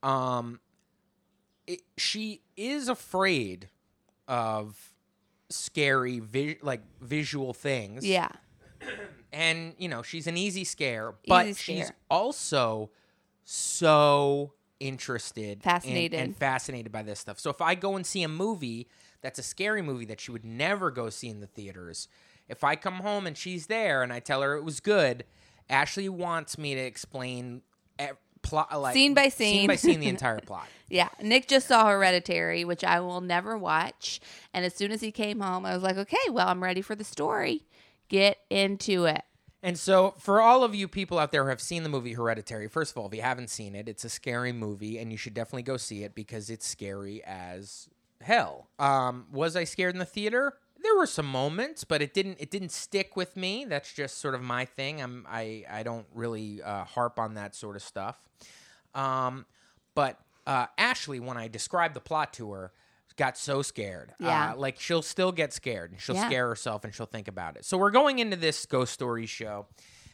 [0.04, 0.60] um,
[1.66, 3.70] it, she is afraid
[4.28, 4.94] of
[5.50, 8.30] scary, vi- like visual things yeah.
[9.34, 12.90] and you know she's an easy scare but Easy she's also
[13.44, 16.20] so interested in- Fascinated.
[16.20, 18.88] and fascinated by this stuff so if i go and see a movie
[19.22, 22.08] that's a scary movie that she would never go see in the theaters
[22.48, 25.24] if i come home and she's there and i tell her it was good
[25.70, 27.62] ashley wants me to explain
[28.02, 28.06] e-
[28.42, 29.68] plot like Scene by scene scene.
[29.68, 31.08] by scene the entire plot Yeah.
[31.22, 34.20] Nick just saw Hereditary, which I will never watch.
[34.54, 36.96] And as soon as he came home, I was like, okay, well, I'm ready for
[36.96, 37.62] the story.
[38.10, 39.22] Get into it.
[39.64, 42.68] And so, for all of you people out there who have seen the movie Hereditary,
[42.68, 45.34] first of all, if you haven't seen it, it's a scary movie, and you should
[45.34, 47.88] definitely go see it because it's scary as
[48.24, 48.70] hell.
[48.80, 50.54] Um, was I scared in the theater?
[50.84, 52.38] There were some moments, but it didn't.
[52.40, 53.66] It didn't stick with me.
[53.66, 55.02] That's just sort of my thing.
[55.02, 55.28] I'm.
[55.30, 55.64] I.
[55.70, 58.18] I don't really uh, harp on that sort of stuff.
[58.96, 59.46] Um,
[59.94, 62.72] but uh, Ashley, when I described the plot to her,
[63.18, 64.14] got so scared.
[64.20, 64.54] Yeah.
[64.54, 66.26] Uh, like she'll still get scared and she'll Yeah.
[66.28, 67.66] scare herself and she'll think about it.
[67.66, 69.68] So we're going into this ghost story show,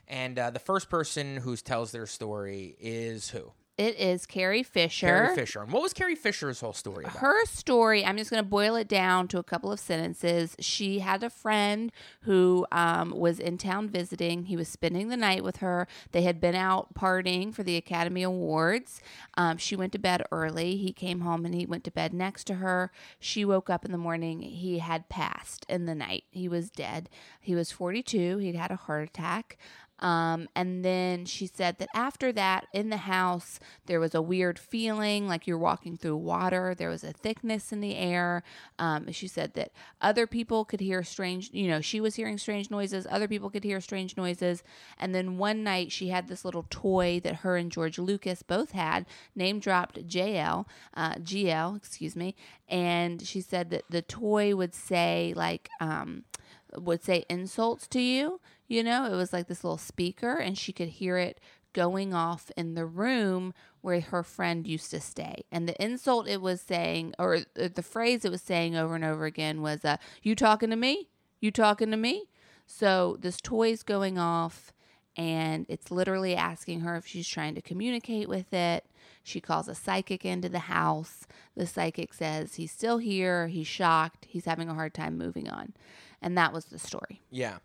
[0.08, 3.54] and uh, the first person who tells their story is who?
[3.78, 5.06] It is Carrie Fisher.
[5.06, 5.62] Carrie Fisher.
[5.62, 7.18] And what was Carrie Fisher's whole story about?
[7.18, 10.56] Her story, I'm just going to boil it down to a couple of sentences.
[10.60, 14.46] She had a friend who um, was in town visiting.
[14.46, 15.88] He was spending the night with her.
[16.12, 19.00] They had been out partying for the Academy Awards.
[19.36, 20.78] Um, she went to bed early.
[20.78, 22.92] He came home and he went to bed next to her.
[23.20, 24.42] She woke up in the morning.
[24.42, 26.24] He had passed in the night.
[26.32, 27.10] He was dead.
[27.40, 28.40] He was 42.
[28.40, 29.60] He'd had a heart attack.
[30.00, 34.60] Um, and then she said that after that, in the house, there was a weird
[34.60, 36.76] feeling like you're walking through water.
[36.78, 38.44] There was a thickness in the air.
[38.78, 42.70] Um, she said that other people could hear strange, you know, she was hearing strange
[42.70, 43.08] noises.
[43.10, 44.64] Other people could hear strange noises.
[45.00, 48.72] And then one night, she had this little toy that her and George Lucas both
[48.72, 49.06] had,
[49.36, 52.36] name dropped JL, uh, GL, excuse me.
[52.70, 56.26] And she said that the toy would say, like, um,
[56.76, 58.40] would say insults to you.
[58.68, 61.40] You know, it was like this little speaker, and she could hear it
[61.74, 65.44] going off in the room where her friend used to stay.
[65.52, 69.06] And the insult it was saying, or uh, the phrase it was saying over and
[69.06, 71.10] over again was, uh, You talking to me?
[71.40, 72.26] You talking to me?
[72.66, 74.74] So this toy's going off
[75.16, 78.86] and it's literally asking her if she's trying to communicate with it.
[79.24, 81.26] She calls a psychic into the house.
[81.56, 85.74] The psychic says he's still here, he's shocked, he's having a hard time moving on.
[86.22, 87.22] And that was the story.
[87.32, 87.58] Yeah.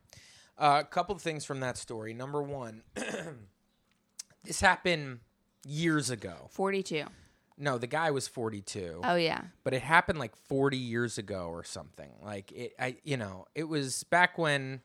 [0.58, 2.14] Uh, a couple of things from that story.
[2.14, 2.82] Number one,
[4.44, 5.20] this happened
[5.66, 6.48] years ago.
[6.50, 7.04] 42.
[7.58, 9.00] No, the guy was 42.
[9.04, 9.42] Oh, yeah.
[9.64, 12.10] but it happened like 40 years ago or something.
[12.22, 14.80] Like it I you know, it was back when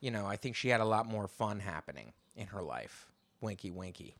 [0.00, 3.06] you know, I think she had a lot more fun happening in her life.
[3.40, 4.16] Winky winky.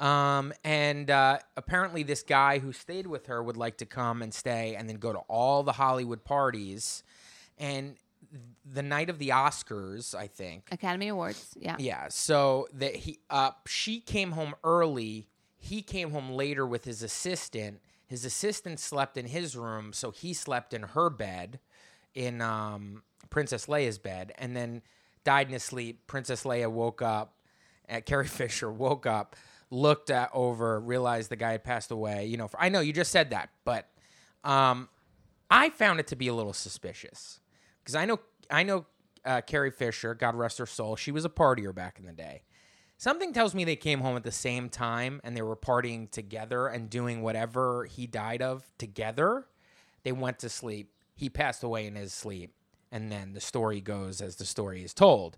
[0.00, 4.34] Um, and uh, apparently, this guy who stayed with her would like to come and
[4.34, 7.04] stay and then go to all the Hollywood parties.
[7.56, 7.94] And
[8.64, 11.54] the night of the Oscars, I think, Academy Awards.
[11.58, 11.76] Yeah.
[11.78, 12.06] yeah.
[12.08, 15.28] So that he uh she came home early.
[15.58, 17.80] He came home later with his assistant.
[18.06, 21.60] His assistant slept in his room, so he slept in her bed,
[22.14, 24.82] in um, Princess Leia's bed, and then
[25.24, 26.06] died in his sleep.
[26.06, 27.34] Princess Leia woke up.
[27.88, 29.34] Uh, Carrie Fisher woke up,
[29.70, 32.26] looked at over, realized the guy had passed away.
[32.26, 33.88] You know, I know you just said that, but
[34.44, 34.90] um,
[35.50, 37.40] I found it to be a little suspicious
[37.82, 38.86] because I know I know
[39.24, 42.42] uh, Carrie Fisher, God rest her soul, she was a partier back in the day.
[42.98, 46.68] Something tells me they came home at the same time and they were partying together
[46.68, 49.46] and doing whatever he died of together.
[50.04, 50.92] They went to sleep.
[51.14, 52.54] He passed away in his sleep,
[52.90, 55.36] and then the story goes as the story is told.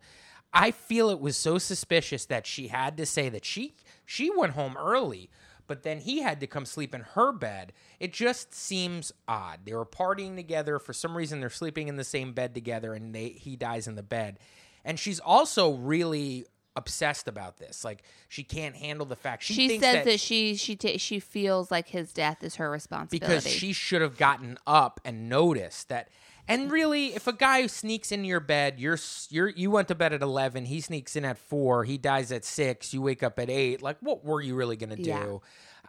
[0.53, 3.75] I feel it was so suspicious that she had to say that she
[4.07, 5.31] she went home early,
[5.67, 7.73] but then he had to come sleep in her bed.
[8.01, 9.61] It just seems odd.
[9.65, 11.41] They were partying together for some reason.
[11.41, 14.39] They're sleeping in the same bed together, and they he dies in the bed.
[14.85, 16.47] And she's also really
[16.77, 17.85] obsessed about this.
[17.85, 21.71] Like she can't handle the fact she, She, says that, she she ta- she feels
[21.71, 23.37] like his death is her responsibility.
[23.37, 26.09] because she should have gotten up and noticed that.
[26.47, 28.99] And really, if a guy sneaks into your bed, you're
[29.31, 30.67] you're you went to bed at eleven.
[30.67, 31.85] He sneaks in at four.
[31.85, 32.93] He dies at six.
[32.93, 33.81] You wake up at eight.
[33.83, 35.03] Like, what were you really gonna do?
[35.03, 35.37] Yeah.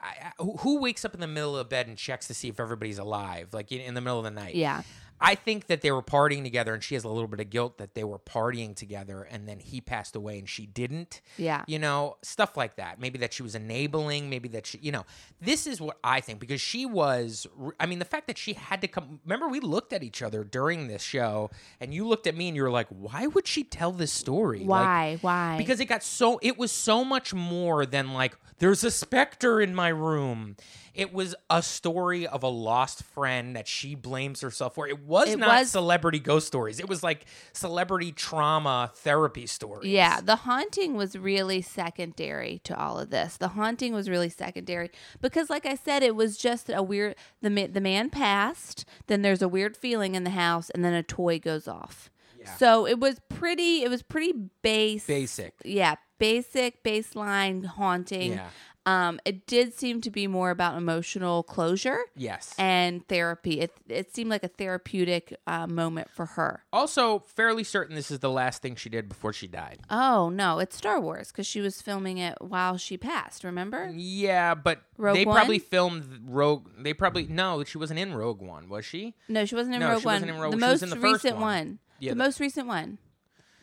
[0.01, 2.59] I, I, who- wakes up in the middle of bed and checks to see if
[2.59, 4.55] everybody's alive, like in, in the middle of the night?
[4.55, 4.83] Yeah.
[5.19, 7.77] I think that they were partying together, and she has a little bit of guilt
[7.77, 11.21] that they were partying together, and then he passed away and she didn't.
[11.37, 11.63] Yeah.
[11.67, 12.99] You know, stuff like that.
[12.99, 15.05] Maybe that she was enabling, maybe that she, you know,
[15.39, 17.47] this is what I think because she was,
[17.79, 20.43] I mean, the fact that she had to come, remember, we looked at each other
[20.43, 21.49] during this show,
[21.79, 24.59] and you looked at me and you were like, why would she tell this story?
[24.59, 25.17] Like, Why?
[25.21, 25.57] Why?
[25.57, 29.73] because it got so it was so much more than like there's a specter in
[29.73, 30.55] my room
[30.95, 35.29] it was a story of a lost friend that she blames herself for it was
[35.29, 40.37] It not was- celebrity ghost stories it was like celebrity trauma therapy stories Yeah, the
[40.37, 43.37] haunting was really secondary to all of this.
[43.37, 44.89] The haunting was really secondary
[45.21, 47.15] because, like I said, it was just a weird.
[47.41, 50.93] the ma- The man passed, then there's a weird feeling in the house, and then
[50.93, 52.09] a toy goes off.
[52.39, 52.53] Yeah.
[52.55, 53.83] So it was pretty.
[53.83, 55.05] It was pretty base.
[55.05, 58.33] basic Yeah, basic baseline haunting.
[58.33, 58.49] yeah
[58.87, 63.59] Um, it did seem to be more about emotional closure yes and therapy.
[63.61, 66.63] It it seemed like a therapeutic uh, moment for her.
[66.71, 70.59] also fairly certain this is the last thing she did before she died Oh no,
[70.59, 73.43] it's Star Wars because she was filming it while she passed.
[73.43, 73.89] Remember?
[73.95, 75.35] yeah but Rogue they One?
[75.35, 79.55] probably filmed rogue they probably no she wasn't in rogue one was she No, she
[79.55, 80.13] wasn't in No, Rogue she One.
[80.15, 81.41] wasn't in Rogue- the she was most in the first recent one.
[81.43, 81.79] one.
[81.99, 82.97] Yeah, the the- most recent one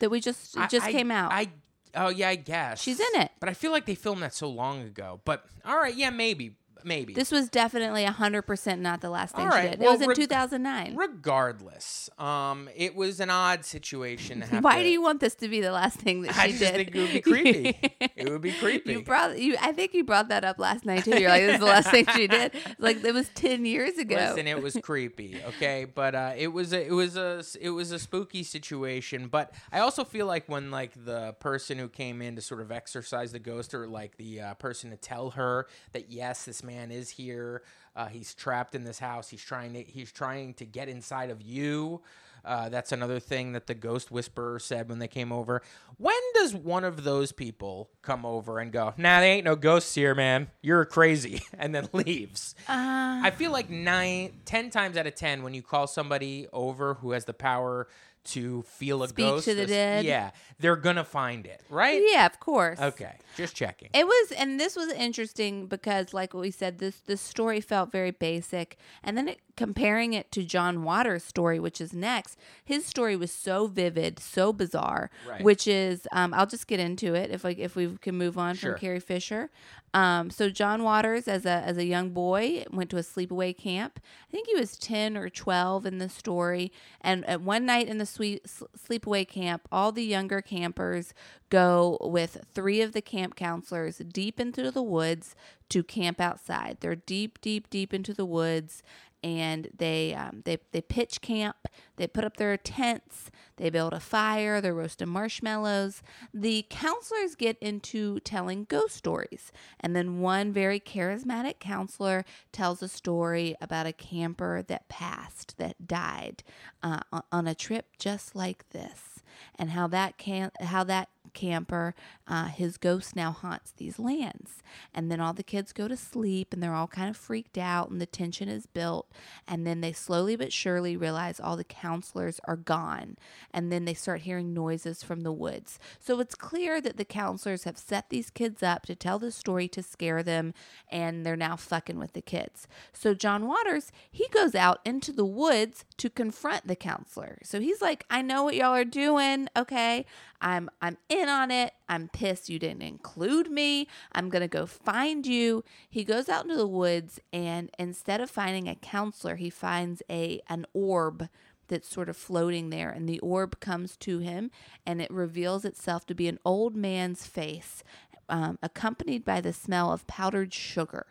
[0.00, 1.32] that we just I- just I- came out.
[1.32, 1.52] I
[1.94, 3.30] oh yeah, I guess She's in it.
[3.40, 5.20] But I feel like they filmed that so long ago.
[5.24, 7.14] But all right, yeah, maybe, maybe.
[7.14, 9.78] this was definitely hundred percent not the last thing All she did.
[9.80, 10.94] well, it was in reg- two thousand nine.
[10.96, 14.42] Regardless, um, it was an odd situation.
[14.60, 16.58] Why to- do you want this to be the last thing that she I did?
[16.58, 17.78] just think it would be creepy.
[18.16, 18.92] it would be creepy.
[18.92, 19.56] You brought you.
[19.60, 21.18] I think you brought that up last night too.
[21.18, 22.52] You're like, this is the last thing she did.
[22.78, 24.16] Like it was ten years ago.
[24.16, 27.92] Listen, it was creepy, okay, but uh, it was a, it was a it was
[27.92, 29.28] a spooky situation.
[29.28, 32.72] But I also feel like when like the person who came in to sort of
[32.72, 36.71] exorcise the ghost, or like the uh, person to tell her that yes, this man
[36.80, 37.62] is here,
[37.94, 41.42] uh, he's trapped in this house, he's trying to he's trying to get inside of
[41.42, 42.00] you.
[42.44, 45.62] Uh, that's another thing that the ghost whisperer said when they came over.
[45.98, 49.94] When does one of those people come over and go, "Nah, there ain't no ghosts
[49.94, 50.50] here, man.
[50.60, 52.56] You're crazy," and then leaves?
[52.68, 56.94] Uh, I feel like nine, ten times out of ten, when you call somebody over
[56.94, 57.86] who has the power
[58.24, 59.46] to feel a Speak to ghost.
[59.46, 60.04] the or dead.
[60.04, 62.00] Yeah, they're gonna find it, right?
[62.10, 62.80] Yeah, of course.
[62.80, 63.88] Okay, just checking.
[63.92, 67.90] It was, and this was interesting because, like what we said, this this story felt
[67.90, 72.86] very basic, and then it, comparing it to John Waters' story, which is next, his
[72.86, 75.10] story was so vivid, so bizarre.
[75.28, 75.42] Right.
[75.42, 78.54] Which is, um, I'll just get into it if like if we can move on
[78.54, 78.72] Sure.
[78.72, 79.50] from Carrie Fisher.
[79.94, 84.00] Um, so John Waters, as a as a young boy, went to a sleepaway camp.
[84.26, 86.72] I think he was ten or twelve in the story.
[87.02, 91.12] And at one night in the sweet sleepaway camp, all the younger campers
[91.50, 95.36] go with three of the camp counselors deep into the woods
[95.68, 96.78] to camp outside.
[96.80, 98.82] They're deep, deep, deep into the woods,
[99.22, 101.56] and they um, they they pitch camp.
[102.02, 103.30] They put up their tents.
[103.58, 104.60] They build a fire.
[104.60, 106.02] They're roasting marshmallows.
[106.34, 112.88] The counselors get into telling ghost stories, and then one very charismatic counselor tells a
[112.88, 116.42] story about a camper that passed, that died
[116.82, 119.20] uh, on- a trip just like this,
[119.54, 121.94] and how that can how that camper,
[122.26, 124.62] uh, his ghost now haunts these lands.
[124.94, 127.90] And then all the kids go to sleep and they're all kind of freaked out
[127.90, 129.10] and the tension is built.
[129.46, 133.16] And then they slowly but surely realize all the counselors are gone.
[133.52, 135.78] And then they start hearing noises from the woods.
[136.00, 139.68] So it's clear that the counselors have set these kids up to tell the story
[139.68, 140.54] to scare them
[140.90, 142.66] and they're now fucking with the kids.
[142.94, 147.38] So John Waters, he goes out into the woods to confront the counselor.
[147.42, 150.06] So he's like, I know what y'all are doing, okay?
[150.42, 151.72] I'm I'm in on it.
[151.88, 153.86] I'm pissed you didn't include me.
[154.12, 155.62] I'm to go find you.
[155.88, 160.40] He goes out into the woods and instead of finding a counselor, he finds a
[160.48, 161.28] an orb
[161.72, 164.50] that's sort of floating there and the orb comes to him
[164.84, 167.82] and it reveals itself to be an old man's face
[168.28, 171.06] um, accompanied by the smell of powdered sugar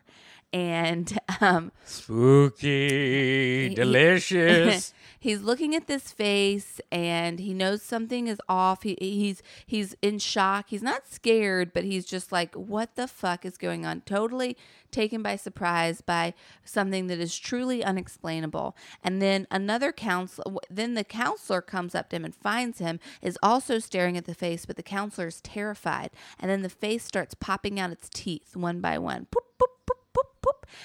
[0.54, 4.94] and um, Spooky, He- delicious.
[5.20, 8.84] he's looking at this face and he knows something is off.
[8.84, 10.66] He, he's he's in shock.
[10.70, 14.58] He's not scared, but he's just like, "What the fuck is going on?" Totally
[14.92, 16.34] taken by surprise by
[16.64, 18.76] something that is truly unexplainable.
[19.04, 23.38] And then another counselor, then the counselor comes up to him and finds him is
[23.42, 26.12] also staring at the face, but the counselor is terrified.
[26.40, 29.28] And then the face starts popping out its teeth one by one.
[29.32, 29.46] Poop,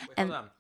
[0.00, 0.10] poop.
[0.16, 0.50] and Hold on.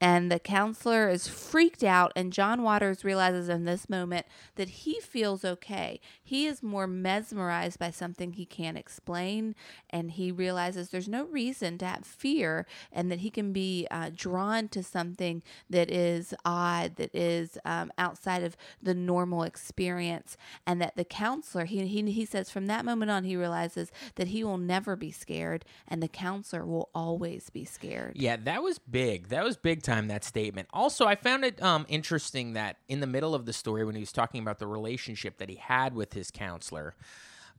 [0.00, 4.26] And the counselor is freaked out and john waters realizes in this moment
[4.56, 9.54] that he feels okay he is more mesmerized by something he can't explain
[9.90, 14.10] and he realizes there's no reason to have fear and that he can be uh,
[14.14, 20.36] drawn to something that is odd that is um, outside of the normal experience
[20.66, 24.28] and that the counselor he, he, he says from that moment on he realizes that
[24.28, 28.78] he will never be scared and the counselor will always be scared Yeah, that was
[28.78, 29.28] big.
[29.28, 29.89] That was big time.
[30.08, 30.68] That statement.
[30.72, 34.00] Also, I found it um, interesting that in the middle of the story, when he
[34.00, 36.94] was talking about the relationship that he had with his counselor,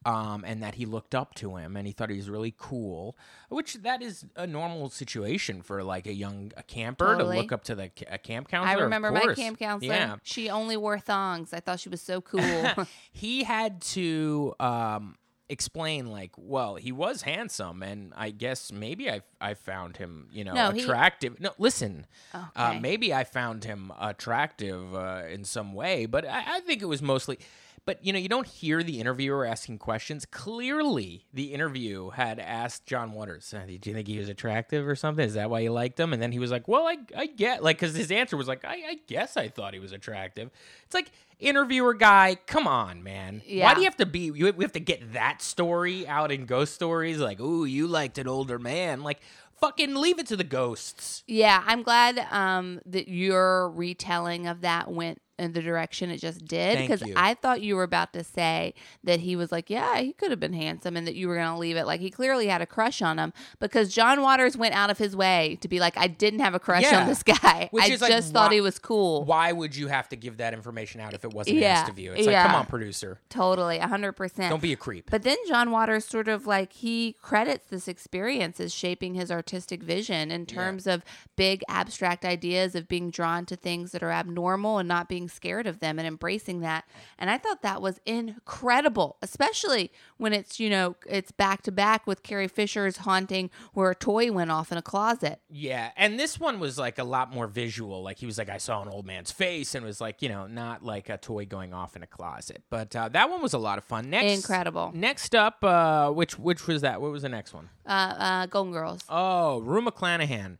[0.05, 3.15] um, and that he looked up to him and he thought he was really cool,
[3.49, 7.35] which that is a normal situation for like a young a camper Totally.
[7.35, 8.79] to look up to the a camp counselor.
[8.79, 9.93] I remember my camp counselor.
[9.93, 11.53] Yeah, She only wore thongs.
[11.53, 12.41] I thought she was so cool.
[13.11, 15.17] he had to um,
[15.51, 20.43] explain like, well, he was handsome, and I guess maybe I I found him, you
[20.43, 21.39] know, No, he- attractive.
[21.39, 26.59] No, listen, uh, maybe I found him attractive uh, in some way, but I, I
[26.61, 27.37] think it was mostly.
[27.85, 30.25] But you know, you don't hear the interviewer asking questions.
[30.25, 34.95] Clearly, the interview had asked John Waters, uh, "Do you think he was attractive or
[34.95, 35.25] something?
[35.25, 37.63] Is that why you liked him?" And then he was like, "Well, I, I get
[37.63, 40.51] like because his answer was like, I, I guess I thought he was attractive."
[40.85, 43.41] It's like interviewer guy, come on, man.
[43.47, 43.65] Yeah.
[43.65, 44.31] Why do you have to be?
[44.33, 48.19] You, we have to get that story out in ghost stories, like, "Ooh, you liked
[48.19, 49.21] an older man." Like,
[49.59, 51.23] fucking leave it to the ghosts.
[51.27, 56.45] yeah, I'm glad um, that your retelling of that went in the direction it just
[56.45, 57.01] did because.
[57.15, 58.73] I thought you were about to say
[59.03, 61.47] that he was like, yeah, he could have been handsome, and that you were going
[61.53, 64.73] to leave it like he clearly had a crush on him because John Waters went
[64.75, 67.01] out of his way to be like, I didn't have a crush Yeah.
[67.01, 67.67] on this guy.
[67.71, 69.23] Which I is like, just thought why- he was cool.
[69.25, 71.99] Why would you have to give that information out if it wasn't Yeah, asked of
[71.99, 72.13] you?
[72.13, 74.49] It's like, come on, producer, Totally, hundred percent.
[74.49, 75.09] don't be a creep.
[75.11, 79.81] But then John Waters sort of like he credits this experience as shaping his artistic
[79.83, 81.03] vision in terms of
[81.35, 85.67] big abstract ideas of being drawn to things that are abnormal and not being scared
[85.67, 86.85] of them and embracing that.
[87.17, 92.05] And I thought that was incredible, especially when it's, you know, it's back to back
[92.05, 95.39] with Carrie Fisher's haunting where a toy went off in a closet.
[95.49, 98.01] Yeah, and this one was like a lot more visual.
[98.03, 100.47] Like he was like, I saw an old man's face, and was like, you know,
[100.47, 102.63] not like a toy going off in a closet.
[102.69, 104.09] But uh, that one was a lot of fun.
[104.09, 104.91] Next, Incredible.
[104.93, 107.01] Next up, uh, which which was that?
[107.01, 107.69] What was the next one?
[107.85, 109.01] Uh, uh, Golden Girls.
[109.09, 110.57] Oh, Rue McClanahan.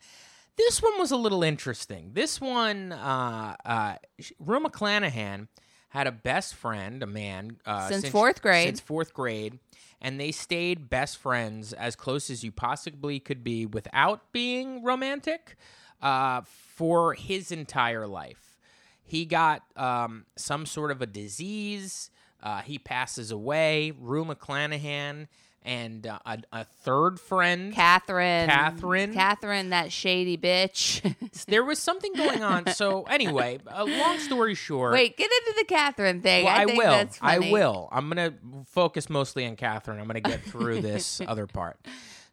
[0.58, 2.12] This one was a little interesting.
[2.14, 3.96] This one, uh, uh,
[4.40, 5.48] Rue McClanahan
[5.90, 8.68] had a best friend, a man, uh, Since fourth grade.
[8.68, 9.60] Since fourth grade,
[10.02, 15.58] and they stayed best friends as close as you possibly could be without being romantic
[16.02, 18.58] uh, for his entire life.
[19.04, 22.10] He got um, some sort of a disease.
[22.42, 23.92] Uh, he passes away.
[24.00, 25.28] Rue McClanahan
[25.64, 27.74] and uh, a, a third friend.
[27.74, 28.48] Catherine.
[28.50, 29.14] Catherine.
[29.14, 31.16] Catherine, that shady bitch.
[31.46, 32.68] there was something going on.
[32.74, 34.94] So anyway, a long story short.
[34.94, 36.46] Wait, get into the Catherine thing.
[36.46, 37.10] Well, I, I, think will.
[37.22, 37.90] I will.
[37.92, 38.34] I'm gonna
[38.68, 40.00] focus mostly on Catherine.
[40.00, 41.78] I'm gonna get through this other part.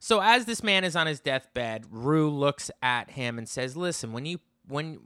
[0.01, 4.13] So as this man is on his deathbed, Rue looks at him and says, "Listen,
[4.13, 4.39] when you
[4.69, 4.99] when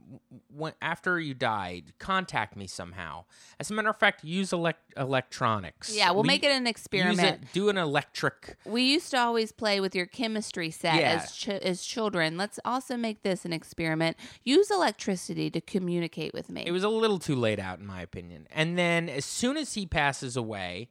[0.55, 3.25] when after you died, contact me somehow.
[3.59, 5.95] As a matter of fact, use elect- electronics.
[5.95, 7.43] Yeah, we'll Le- make it an use experiment.
[7.43, 8.57] it- do an electric.
[8.65, 11.21] We used to always play with your chemistry set Yeah.
[11.23, 12.37] as ch- as children.
[12.37, 14.17] Let's also make this an experiment.
[14.43, 16.63] Use electricity to communicate with me.
[16.65, 18.47] It was a little too late out, in my opinion.
[18.51, 20.89] And then as soon as he passes away,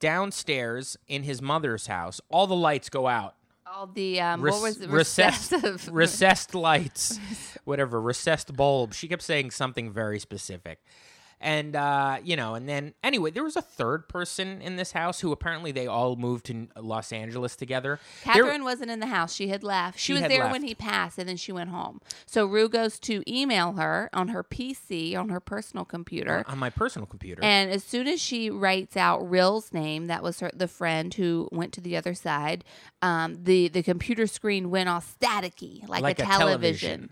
[0.00, 3.34] downstairs in his mother's house, all the lights go out.
[3.74, 4.88] All the um, Rec- what was it?
[4.88, 5.52] recessed,
[5.90, 7.18] recessed lights,
[7.64, 8.94] whatever, recessed bulb.
[8.94, 10.80] She kept saying something very specific.
[11.40, 15.20] And, uh, you know, and then anyway, there was a third person in this house
[15.20, 18.00] who apparently they all moved to Los Angeles together.
[18.24, 19.32] There- Catherine wasn't in the house.
[19.34, 19.98] She had left.
[20.00, 20.52] She, She was there left.
[20.52, 22.00] when he passed, and then she went home.
[22.26, 26.44] So Rue goes to email her on her PC, on her personal computer.
[26.48, 27.42] on my personal computer.
[27.44, 31.48] And as soon as she writes out Rill's name, that was her the friend who
[31.52, 32.64] went to the other side,
[33.00, 37.10] um, the the computer screen went all staticky, like, Like a, a television.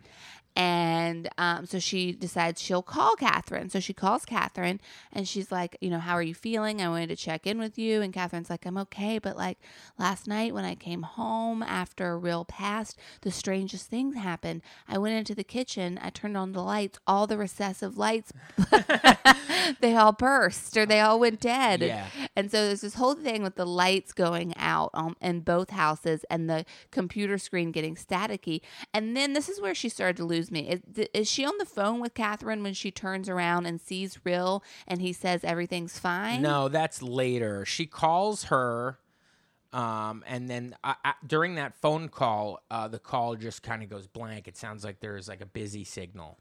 [0.57, 3.69] And um, so she decides she'll call Catherine.
[3.69, 4.81] So she calls Catherine
[5.13, 6.81] and she's like, you know, how are you feeling?
[6.81, 8.01] I wanted to check in with you.
[8.01, 9.19] And Catherine's like, I'm okay.
[9.19, 9.59] But like
[9.99, 14.63] last night when I came home after a real past, the strangest things happened.
[14.89, 18.33] I went into the kitchen, I turned on the lights, all the recessive lights,
[19.81, 21.83] they all burst or they all went dead.
[21.83, 22.07] Yeah.
[22.35, 26.25] And so there's this whole thing with the lights going out um, in both houses
[26.31, 28.63] and the computer screen getting staticky.
[28.95, 30.69] And then this is where she started to lose me.
[30.69, 30.81] Is,
[31.13, 35.01] is she on the phone with Catherine when she turns around and sees Rill and
[35.01, 36.43] he says everything's fine?
[36.43, 37.65] No, that's later.
[37.65, 38.99] She calls her,
[39.73, 40.75] um, and then
[41.27, 44.49] during that phone call, uh, the call just kind of goes blank.
[44.49, 46.39] It sounds like there's like a busy signal.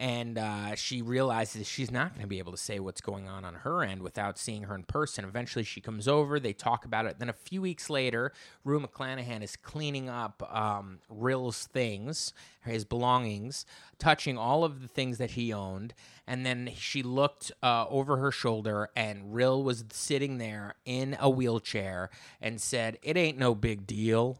[0.00, 3.44] And uh, she realizes she's not going to be able to say what's going on
[3.44, 5.26] on her end without seeing her in person.
[5.26, 6.40] Eventually, she comes over.
[6.40, 7.18] They talk about it.
[7.18, 8.32] Then a few weeks later,
[8.64, 12.32] Rue McClanahan is cleaning up um, Rill's things,
[12.64, 13.66] his belongings,
[13.98, 15.92] touching all of the things that he owned.
[16.26, 21.28] And then she looked uh, over her shoulder, and Rill was sitting there in a
[21.28, 22.08] wheelchair
[22.40, 24.38] and said, It ain't no big deal.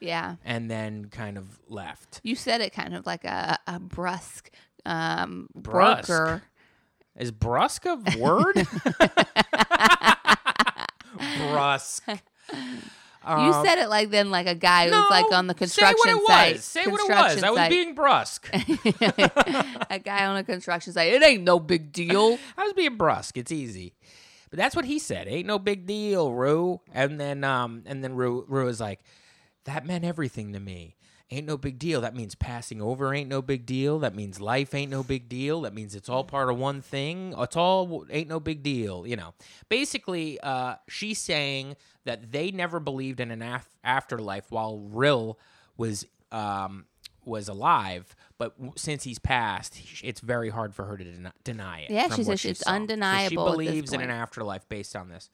[0.00, 0.36] Yeah.
[0.44, 2.20] And then kind of left.
[2.22, 4.50] You said it kind of like a, a brusque
[4.86, 6.06] um, Brusque?
[6.06, 6.42] broker.
[7.16, 8.56] Is brusque a word?
[11.38, 12.02] brusque.
[12.08, 15.96] you said it like then, like a guy who's like on the Um, say what
[15.96, 16.54] construction it site.
[16.56, 16.64] was.
[16.64, 17.34] Say what it was.
[17.34, 18.48] construction I was being brusque.
[19.90, 21.12] a guy on a construction site.
[21.12, 22.38] It ain't no big deal.
[22.58, 23.36] I was being brusque.
[23.36, 23.94] It's easy.
[24.50, 25.26] But that's what he said.
[25.28, 26.80] Ain't no big deal, Rue.
[26.92, 29.00] And then um and then Rue Rue is like,
[29.64, 30.93] that meant everything to me.
[31.30, 32.02] Ain't no big deal.
[32.02, 33.98] That means passing over ain't no big deal.
[34.00, 35.62] That means life ain't no big deal.
[35.62, 37.34] That means it's all part of one thing.
[37.38, 39.06] It's all ain't no big deal.
[39.06, 39.34] You know,
[39.68, 45.38] basically, uh, she's saying that they never believed in an af- afterlife while Rill
[45.78, 46.84] was um,
[47.24, 48.14] was alive.
[48.36, 51.90] But w- since he's passed, it's very hard for her to den- deny it.
[51.90, 52.70] Yeah, she says it's saw.
[52.70, 55.30] So undeniable she at this believes in an afterlife based on this.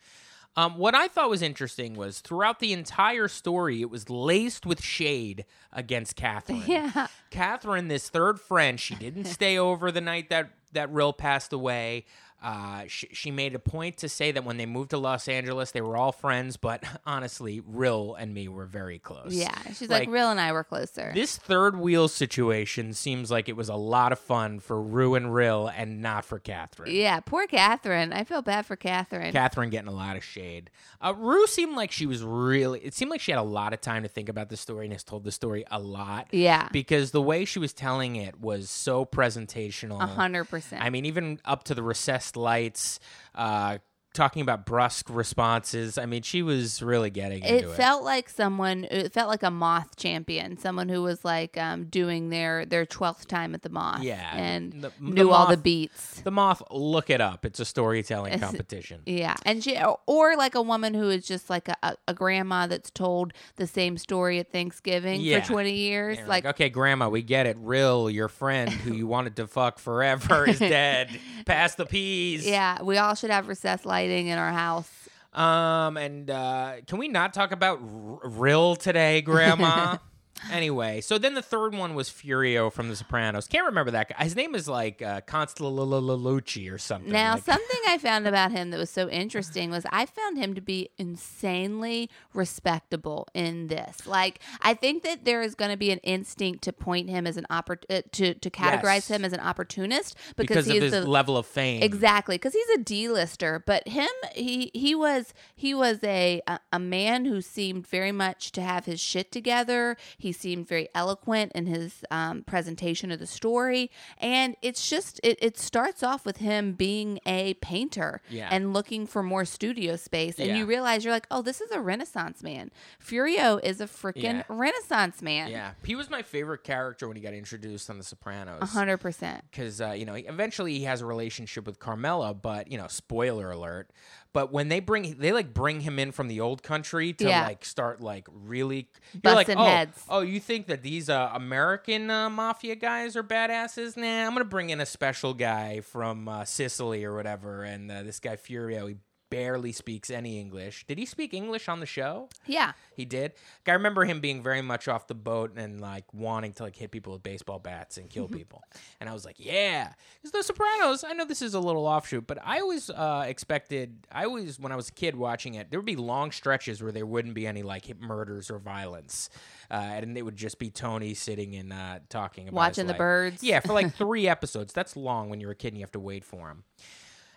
[0.56, 4.82] Um, what I thought was interesting was throughout the entire story, it was laced with
[4.82, 6.62] shade against Catherine.
[6.66, 7.06] Yeah.
[7.30, 12.04] Catherine, this third friend, she didn't stay over the night that that Rill passed away.
[12.42, 15.72] Uh, she, she made a point to say that when they moved to Los Angeles,
[15.72, 19.32] they were all friends, but honestly, Rill and me were very close.
[19.34, 19.56] Yeah.
[19.74, 21.12] She's like, Rill and I were closer.
[21.14, 25.34] This third wheel situation seems like it was a lot of fun for Rue and
[25.34, 26.94] Rill and not for Catherine.
[26.94, 27.20] yeah.
[27.20, 28.12] Poor Catherine.
[28.12, 29.32] I feel bad for Catherine.
[29.32, 30.70] Catherine getting a lot of shade.
[31.00, 32.80] Uh, Rue seemed like she was really.
[32.80, 34.92] It seemed like she had a lot of time to think about the story and
[34.92, 36.28] has told the story a lot.
[36.32, 36.68] Yeah.
[36.72, 40.02] Because the way she was telling it was so presentational.
[40.02, 40.82] A hundred percent.
[40.82, 43.00] I mean, even up to the recessed lights,
[43.34, 43.78] uh,
[44.12, 45.96] talking about brusque responses.
[45.98, 47.76] I mean, she was really getting it into it.
[47.76, 52.28] felt like someone it felt like a moth champion someone who was like um, doing
[52.30, 56.20] their their 12th time at the moth Yeah, and the- the knew all the beats
[56.22, 57.44] the moth, look it up.
[57.44, 59.02] It's a storytelling It's- competition.
[59.06, 62.90] yeah and she or like a woman who is just like a, a, grandma that's
[62.90, 65.40] told the same story at thanksgiving Yeah.
[65.40, 67.56] for 20 years like like, okay, Grandma, we get it.
[67.58, 71.10] Rill, your friend who you wanted to fuck forever, is dead.
[71.44, 72.46] Pass the peas.
[72.46, 74.90] yeah we all should have recessed lighting in our house
[75.32, 79.96] Um, and uh, can we not talk about R- Rill today, Grandma?
[80.50, 83.46] anyway, so then the third one was Furio from The Sopranos.
[83.46, 84.24] Can't remember that guy.
[84.24, 87.12] His name is like uh, Constalalucci or something.
[87.12, 90.54] Now, like- something I found about him that was so interesting was I found him
[90.54, 94.06] to be insanely respectable in this.
[94.06, 97.36] Like, I think that there is going to be an instinct to point him as
[97.36, 99.10] an oppor- uh, to to categorize Yes.
[99.10, 101.82] him as an opportunist because, because of he's his the level of fame.
[101.82, 106.78] Exactly, because he's a D-lister, but him he he was he was a, a a
[106.78, 109.96] man who seemed very much to have his shit together.
[110.18, 115.38] He seemed very eloquent in his um, presentation of the story, and it's just it,
[115.42, 118.48] it starts off with him being a painter Yeah.
[118.50, 120.56] and looking for more studio space, and Yeah.
[120.56, 122.70] you realize you're like, oh, this is a Renaissance man.
[123.04, 124.42] Furio is a freaking Yeah.
[124.48, 125.50] Renaissance man.
[125.50, 128.58] Yeah, he was my favorite character when he got introduced on The Sopranos.
[128.62, 129.44] A hundred percent.
[129.50, 133.50] because uh, you know eventually he has a relationship with Carmela, but you know spoiler
[133.50, 133.90] alert.
[134.32, 137.46] But when they bring they like bring him in from the old country to Yeah.
[137.46, 138.88] like start like really
[139.24, 140.04] you're like Busting oh heads.
[140.08, 143.96] oh you think that these uh, American uh, mafia guys are badasses?
[143.96, 148.02] Nah, I'm gonna bring in a special guy from uh, Sicily or whatever, and uh,
[148.02, 148.96] this guy Furio he
[149.30, 150.84] barely speaks any English.
[150.86, 152.28] Did he speak English on the show?
[152.46, 152.72] Yeah.
[152.94, 153.32] He did.
[153.66, 156.90] I remember him being very much off the boat and like wanting to like hit
[156.90, 158.62] people with baseball bats and kill people.
[159.00, 161.04] and I was like, yeah, it's The Sopranos.
[161.04, 163.96] I know this is a little offshoot, but I always uh, expected.
[164.12, 166.92] I always, when I was a kid watching it, there would be long stretches where
[166.92, 169.30] there wouldn't be any like murders or violence,
[169.70, 172.98] uh, and it would just be Tony sitting and uh, talking about Watching the life.
[172.98, 173.42] birds.
[173.42, 174.72] Yeah, for like three episodes.
[174.72, 176.64] That's long when you're a kid and you have to wait for him.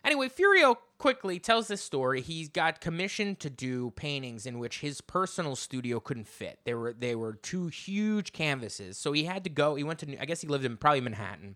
[0.03, 2.21] Anyway, Furio quickly tells this story.
[2.21, 6.59] He's got commissioned to do paintings in which his personal studio couldn't fit.
[6.65, 9.75] They were they were two huge canvases, so he had to go.
[9.75, 11.55] He went to I guess he lived in probably Manhattan.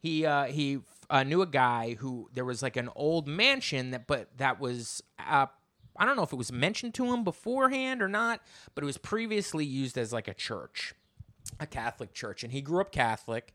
[0.00, 4.06] He uh, he uh, knew a guy who there was like an old mansion that
[4.06, 5.46] but that was uh,
[5.96, 8.40] I don't know if it was mentioned to him beforehand or not,
[8.74, 10.94] but it was previously used as like a church
[11.60, 13.54] a Catholic church, and he grew up Catholic,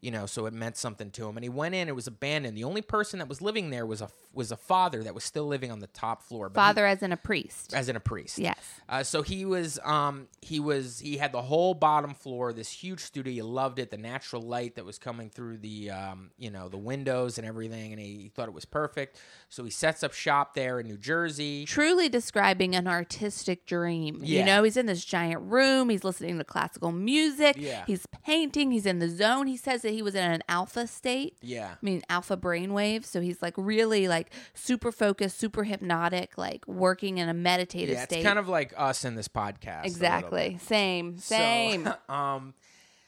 [0.00, 1.36] you know, so it meant something to him.
[1.36, 2.56] And he went in; it was abandoned.
[2.56, 5.46] The only person that was living there was a was a father that was still
[5.46, 7.74] living on the top floor, but he- Father as in a priest.
[7.74, 8.38] as in a priest.
[8.38, 8.56] Yes.
[8.88, 13.00] Uh, so he was, um, he was, he had the whole bottom floor, this huge
[13.00, 13.32] studio.
[13.32, 16.76] He loved it, the natural light that was coming through the, um, you know, the
[16.78, 19.18] windows and everything, and he, he thought it was perfect.
[19.48, 21.64] So he sets up shop there in New Jersey.
[21.64, 24.20] truly describing an artistic dream.
[24.22, 24.40] Yeah.
[24.40, 27.82] You know, he's in this giant room, he's listening to classical music, Yeah.
[27.86, 29.46] he's painting, he's in the zone.
[29.48, 31.38] He says that he was in an alpha state.
[31.40, 31.70] Yeah.
[31.70, 33.06] I mean, alpha brainwave.
[33.06, 37.96] So he's like really like super focused, super hypnotic, like working in a meditative state.
[37.96, 38.24] Yeah, it's state.
[38.24, 39.48] kind of like us in this podcast.
[39.56, 39.86] a little bit.
[39.86, 40.58] exactly.
[40.60, 41.18] Same.
[41.18, 41.86] Same.
[41.86, 42.54] So, um,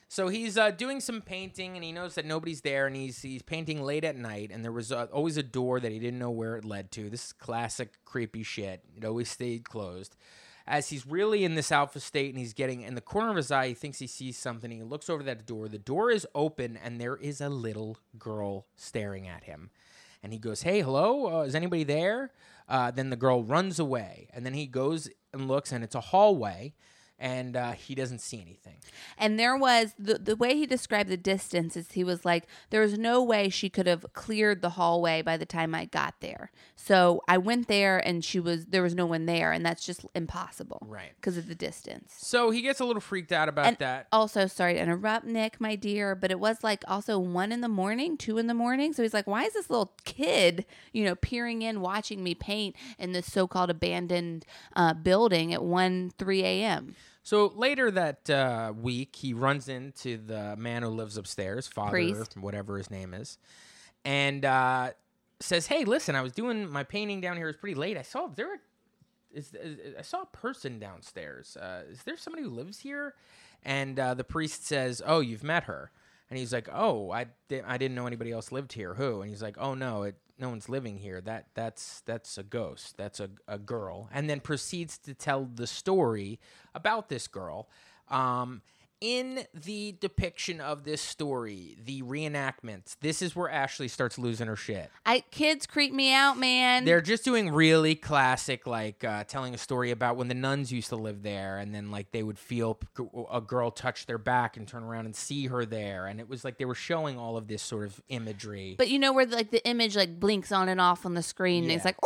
[0.09, 3.43] so he's uh, doing some painting, and he knows that nobody's there, and he's he's
[3.43, 6.31] painting late at night, and there was uh, always a door that he didn't know
[6.31, 7.09] where it led to.
[7.11, 8.83] This is classic creepy shit.
[8.97, 10.17] It always stayed closed.
[10.71, 13.51] As he's really in this alpha state, and he's getting in the corner of his
[13.51, 14.71] eye, he thinks he sees something.
[14.71, 15.67] He looks over that door.
[15.67, 19.71] The door is open, and there is a little girl staring at him.
[20.23, 22.31] And he goes, "Hey, hello, uh, is anybody there?"
[22.69, 26.01] Uh, then the girl runs away, and then he goes and looks, and it's a
[26.01, 26.73] hallway,
[27.21, 28.79] and uh, he doesn't see anything.
[29.19, 32.81] And there was the the way he described the distance is he was like, there
[32.81, 36.51] was no way she could have cleared the hallway by the time I got there.
[36.77, 40.07] So I went there and she was there was no one there, and that's just
[40.15, 41.13] impossible, Right.
[41.17, 42.15] Because of the distance.
[42.17, 44.07] So he gets a little freaked out about And that.
[44.11, 47.69] also, sorry to interrupt, Nick, my dear, but it was like also one in the
[47.69, 48.93] morning, two in the morning.
[48.95, 52.75] So he's like, why is this little kid, you know, peering in, watching me paint
[52.99, 56.95] in this so called abandoned uh, building at 1, 3 a.m.?
[57.23, 62.37] So later that uh, week, he runs into the man who lives upstairs, father, Priest.
[62.37, 63.39] whatever his name is,
[64.05, 64.93] and uh,
[65.39, 67.49] says, "Hey, listen, I was doing my painting down here.
[67.49, 67.97] It's pretty late.
[67.97, 68.59] I saw is there a,
[69.33, 71.57] is, is- I saw a person downstairs.
[71.57, 73.15] Uh, is there somebody who lives here?"
[73.63, 75.91] And uh, the priest says, "Oh, you've met her."
[76.31, 78.95] And he's like, "Oh, I, di- I didn't know anybody else lived here.
[78.95, 81.21] Who?" And he's like, "Oh no, it, no one's living here.
[81.21, 82.97] That that's that's a ghost.
[82.97, 86.41] That's a, a girl." And then proceeds to tell the story
[86.75, 87.69] about this girl.
[88.09, 88.63] Um,
[89.01, 94.57] in the depiction of this story, the reenactments, this is where Ashley starts losing her
[94.57, 94.91] shit.
[95.07, 96.85] I kids creep me out, man.
[96.85, 100.91] They're just doing really classic, like uh, telling a story about when the nuns used
[100.91, 104.57] to live there, and then like they would feel p- a girl touch their back
[104.57, 107.37] and turn around and see her there, and it was like they were showing all
[107.37, 108.75] of this sort of imagery.
[108.77, 111.65] but you know where like the image like blinks on and off on the screen.
[111.65, 111.89] and It's Yeah.
[111.89, 111.97] like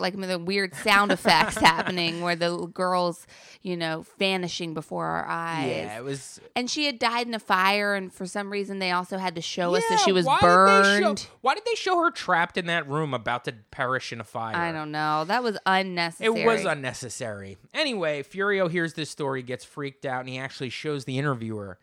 [0.00, 3.26] like the weird sound effects happening where the girls,
[3.62, 5.68] you know, vanishing before our eyes.
[5.68, 6.40] yeah, it was.
[6.54, 9.40] And she had died in a fire, and for some reason they also had to
[9.40, 11.18] show us that she was why did burned.
[11.18, 14.24] show- why did they show her trapped in that room about to perish in a
[14.24, 14.56] fire?
[14.56, 15.24] I don't know.
[15.24, 16.40] That was unnecessary.
[16.40, 17.56] It was unnecessary.
[17.72, 21.78] Anyway, Furio hears this story, gets freaked out, and he actually shows the interviewer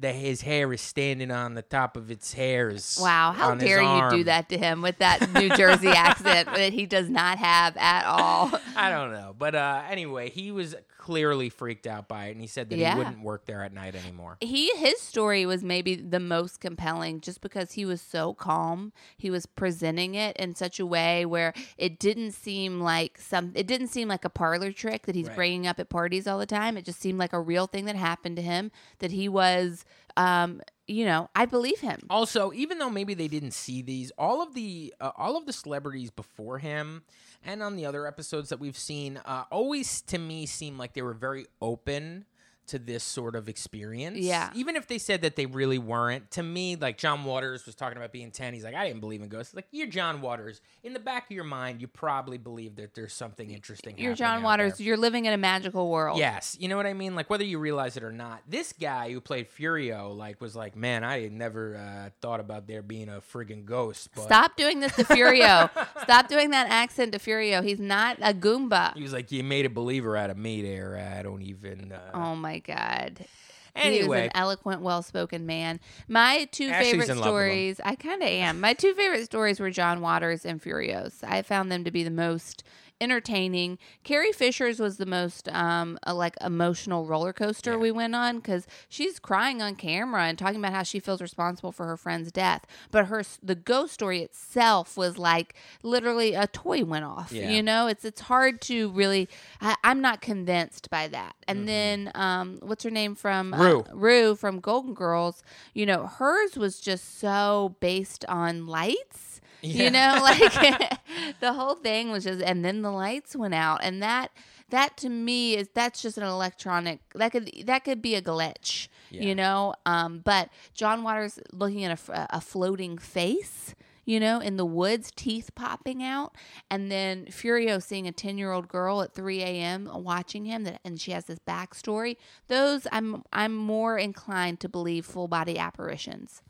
[0.00, 2.98] that his hair is standing on the top of its hairs.
[3.00, 6.86] Wow, how dare you do that to him with that New Jersey accent that he
[6.86, 8.50] does not have at all?
[8.74, 9.34] I don't know.
[9.38, 10.74] But uh, anyway, he was
[11.06, 12.94] clearly freaked out by it, and he said that Yeah.
[12.94, 14.38] he wouldn't work there at night anymore.
[14.40, 18.92] He his story was maybe the most compelling just because he was so calm.
[19.16, 23.68] He was presenting it in such a way where it didn't seem like some it
[23.68, 25.36] didn't seem like a parlor trick that he's Right.
[25.36, 26.76] bringing up at parties all the time.
[26.76, 29.84] It just seemed like a real thing that happened to him that he was
[30.16, 32.00] um you know, I believe him.
[32.10, 35.52] Also, even though maybe they didn't see these, all of the uh, all of the
[35.52, 37.02] celebrities before him
[37.44, 41.02] and on the other episodes that we've seen, uh, always to me seem like they
[41.02, 42.24] were very open
[42.68, 44.18] to this sort of experience.
[44.18, 44.50] Yeah.
[44.54, 47.96] Even if they said that they really weren't, to me, like John Waters was talking
[47.96, 49.54] about being ten, he's like, I didn't believe in ghosts.
[49.54, 50.60] Like you're John Waters.
[50.82, 53.90] In the back of your mind, you probably believe that there's something interesting.
[53.90, 54.04] Happening.
[54.04, 54.78] You're John Waters.
[54.78, 54.86] there.
[54.86, 56.18] You're living in a magical world.
[56.18, 57.14] Yes, you know what I mean.
[57.14, 60.76] Like whether you realize it or not, this guy who played Furio, like, was like,
[60.76, 64.08] man, I had never uh, thought about there being a friggin' ghost.
[64.14, 65.70] But Stop doing this to Furio.
[66.02, 67.62] Stop doing that accent to Furio.
[67.62, 68.94] He's not a Goomba.
[68.94, 70.96] He was like, you made a believer out of me there.
[71.16, 71.92] I don't even.
[71.92, 72.10] Uh...
[72.14, 73.26] Oh my god.
[73.74, 75.80] He was an eloquent, well-spoken man.
[76.08, 77.48] My two Ashley's favorite in love with him.
[77.48, 78.58] stories, I kind of am.
[78.58, 81.22] My two favorite stories were John Waters and Furios.
[81.22, 82.64] I found them to be the most
[83.00, 83.78] entertaining.
[84.04, 87.76] Carrie Fisher's was the most um a, like emotional roller coaster Yeah.
[87.76, 91.72] we went on because she's crying on camera and talking about how she feels responsible
[91.72, 92.64] for her friend's death.
[92.90, 97.32] But her the ghost story itself was like literally a toy went off.
[97.32, 97.50] Yeah.
[97.50, 99.28] You know, it's it's hard to really.
[99.60, 101.34] I, I'm not convinced by that.
[101.46, 101.66] And Mm-hmm.
[101.66, 103.84] then um, what's her name from uh, Rue.
[103.92, 105.42] Rue from Golden Girls,
[105.74, 109.25] you know, hers was just so based on lights.
[109.66, 109.84] Yeah.
[109.84, 110.98] You know, like
[111.40, 114.30] the whole thing was just and then the lights went out and that
[114.70, 118.88] that to me is that's just an electronic that could that could be a glitch,
[119.10, 119.22] Yeah.
[119.22, 119.74] you know.
[119.84, 123.74] Um but John Waters looking at a, a floating face
[124.08, 126.32] you know, in the woods, teeth popping out,
[126.70, 129.90] and then Furio seeing a ten-year-old girl at three a.m.
[129.92, 132.16] watching him, that, and she has this backstory.
[132.46, 136.40] Those I'm I'm more inclined to believe full-body apparitions.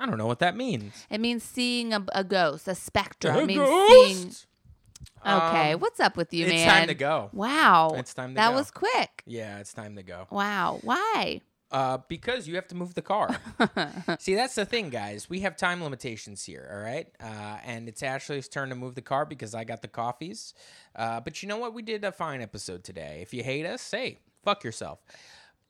[0.00, 1.06] I don't know what that means.
[1.10, 3.30] It means seeing a, a ghost, a specter.
[3.30, 3.90] A it means ghost?
[4.20, 4.34] seeing.
[5.26, 6.60] Okay, Um, what's up with you, it's man?
[6.66, 7.28] It's time to go.
[7.32, 8.56] Wow, It's time to that go.
[8.56, 9.22] was quick.
[9.26, 10.26] Yeah, it's time to go.
[10.30, 11.42] Wow, why?
[11.70, 13.36] Uh, because you have to move the car.
[14.18, 15.28] See, that's the thing, guys.
[15.30, 17.06] We have time limitations here, all right?
[17.22, 20.52] Uh, and it's Ashley's turn to move the car because I got the coffees.
[20.96, 21.72] Uh, but you know what?
[21.74, 23.20] We did a fine episode today.
[23.22, 24.98] If you hate us, say, fuck yourself.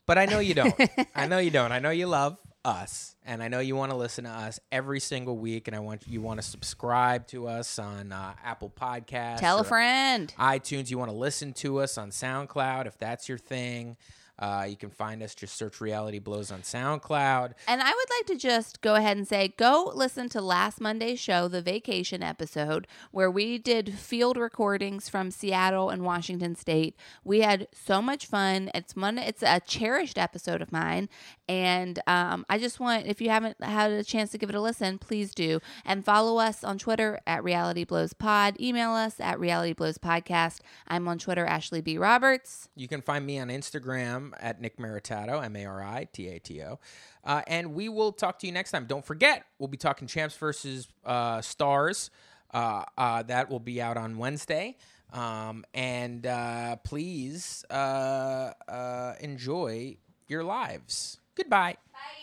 [0.07, 0.74] But I know you don't.
[1.14, 1.70] I know you don't.
[1.72, 5.01] I know you love us, and I know you want to listen to us every
[5.01, 9.39] single week, and I want you want to subscribe to us on uh, Apple Podcasts.
[9.39, 10.33] Tell a friend.
[10.39, 10.91] iTunes.
[10.91, 13.97] You want to listen to us on SoundCloud if that's your thing.
[14.39, 15.35] Uh, you can find us.
[15.35, 17.53] Just search Reality Blows on SoundCloud.
[17.69, 21.21] And I would like to just go ahead and say go listen to last Monday's
[21.21, 26.97] show, the vacation episode, where we did field recordings from Seattle and Washington State.
[27.23, 28.71] We had so much fun.
[28.75, 31.11] It's Monday, it's a cherished episode of mine.
[31.51, 34.61] And um, I just want, if you haven't had a chance to give it a
[34.61, 35.59] listen, please do.
[35.84, 38.55] And follow us on Twitter at Reality Blows Pod.
[38.61, 40.61] Email us at Reality Blows Podcast.
[40.86, 41.98] I'm on Twitter, Ashley B.
[41.98, 42.68] Roberts.
[42.76, 46.38] You can find me on Instagram at Nick Maritato, M A R I T A
[46.38, 46.78] T O.
[47.24, 48.86] Uh, and we will talk to you next time.
[48.86, 52.12] Don't forget, we'll be talking champs versus uh, stars.
[52.55, 54.76] Uh, uh, that will be out on Wednesday.
[55.12, 58.53] Um, and uh, please uh,
[59.20, 59.96] enjoy
[60.28, 61.20] your lives.
[61.41, 61.76] Goodbye.
[61.93, 62.20] Bye.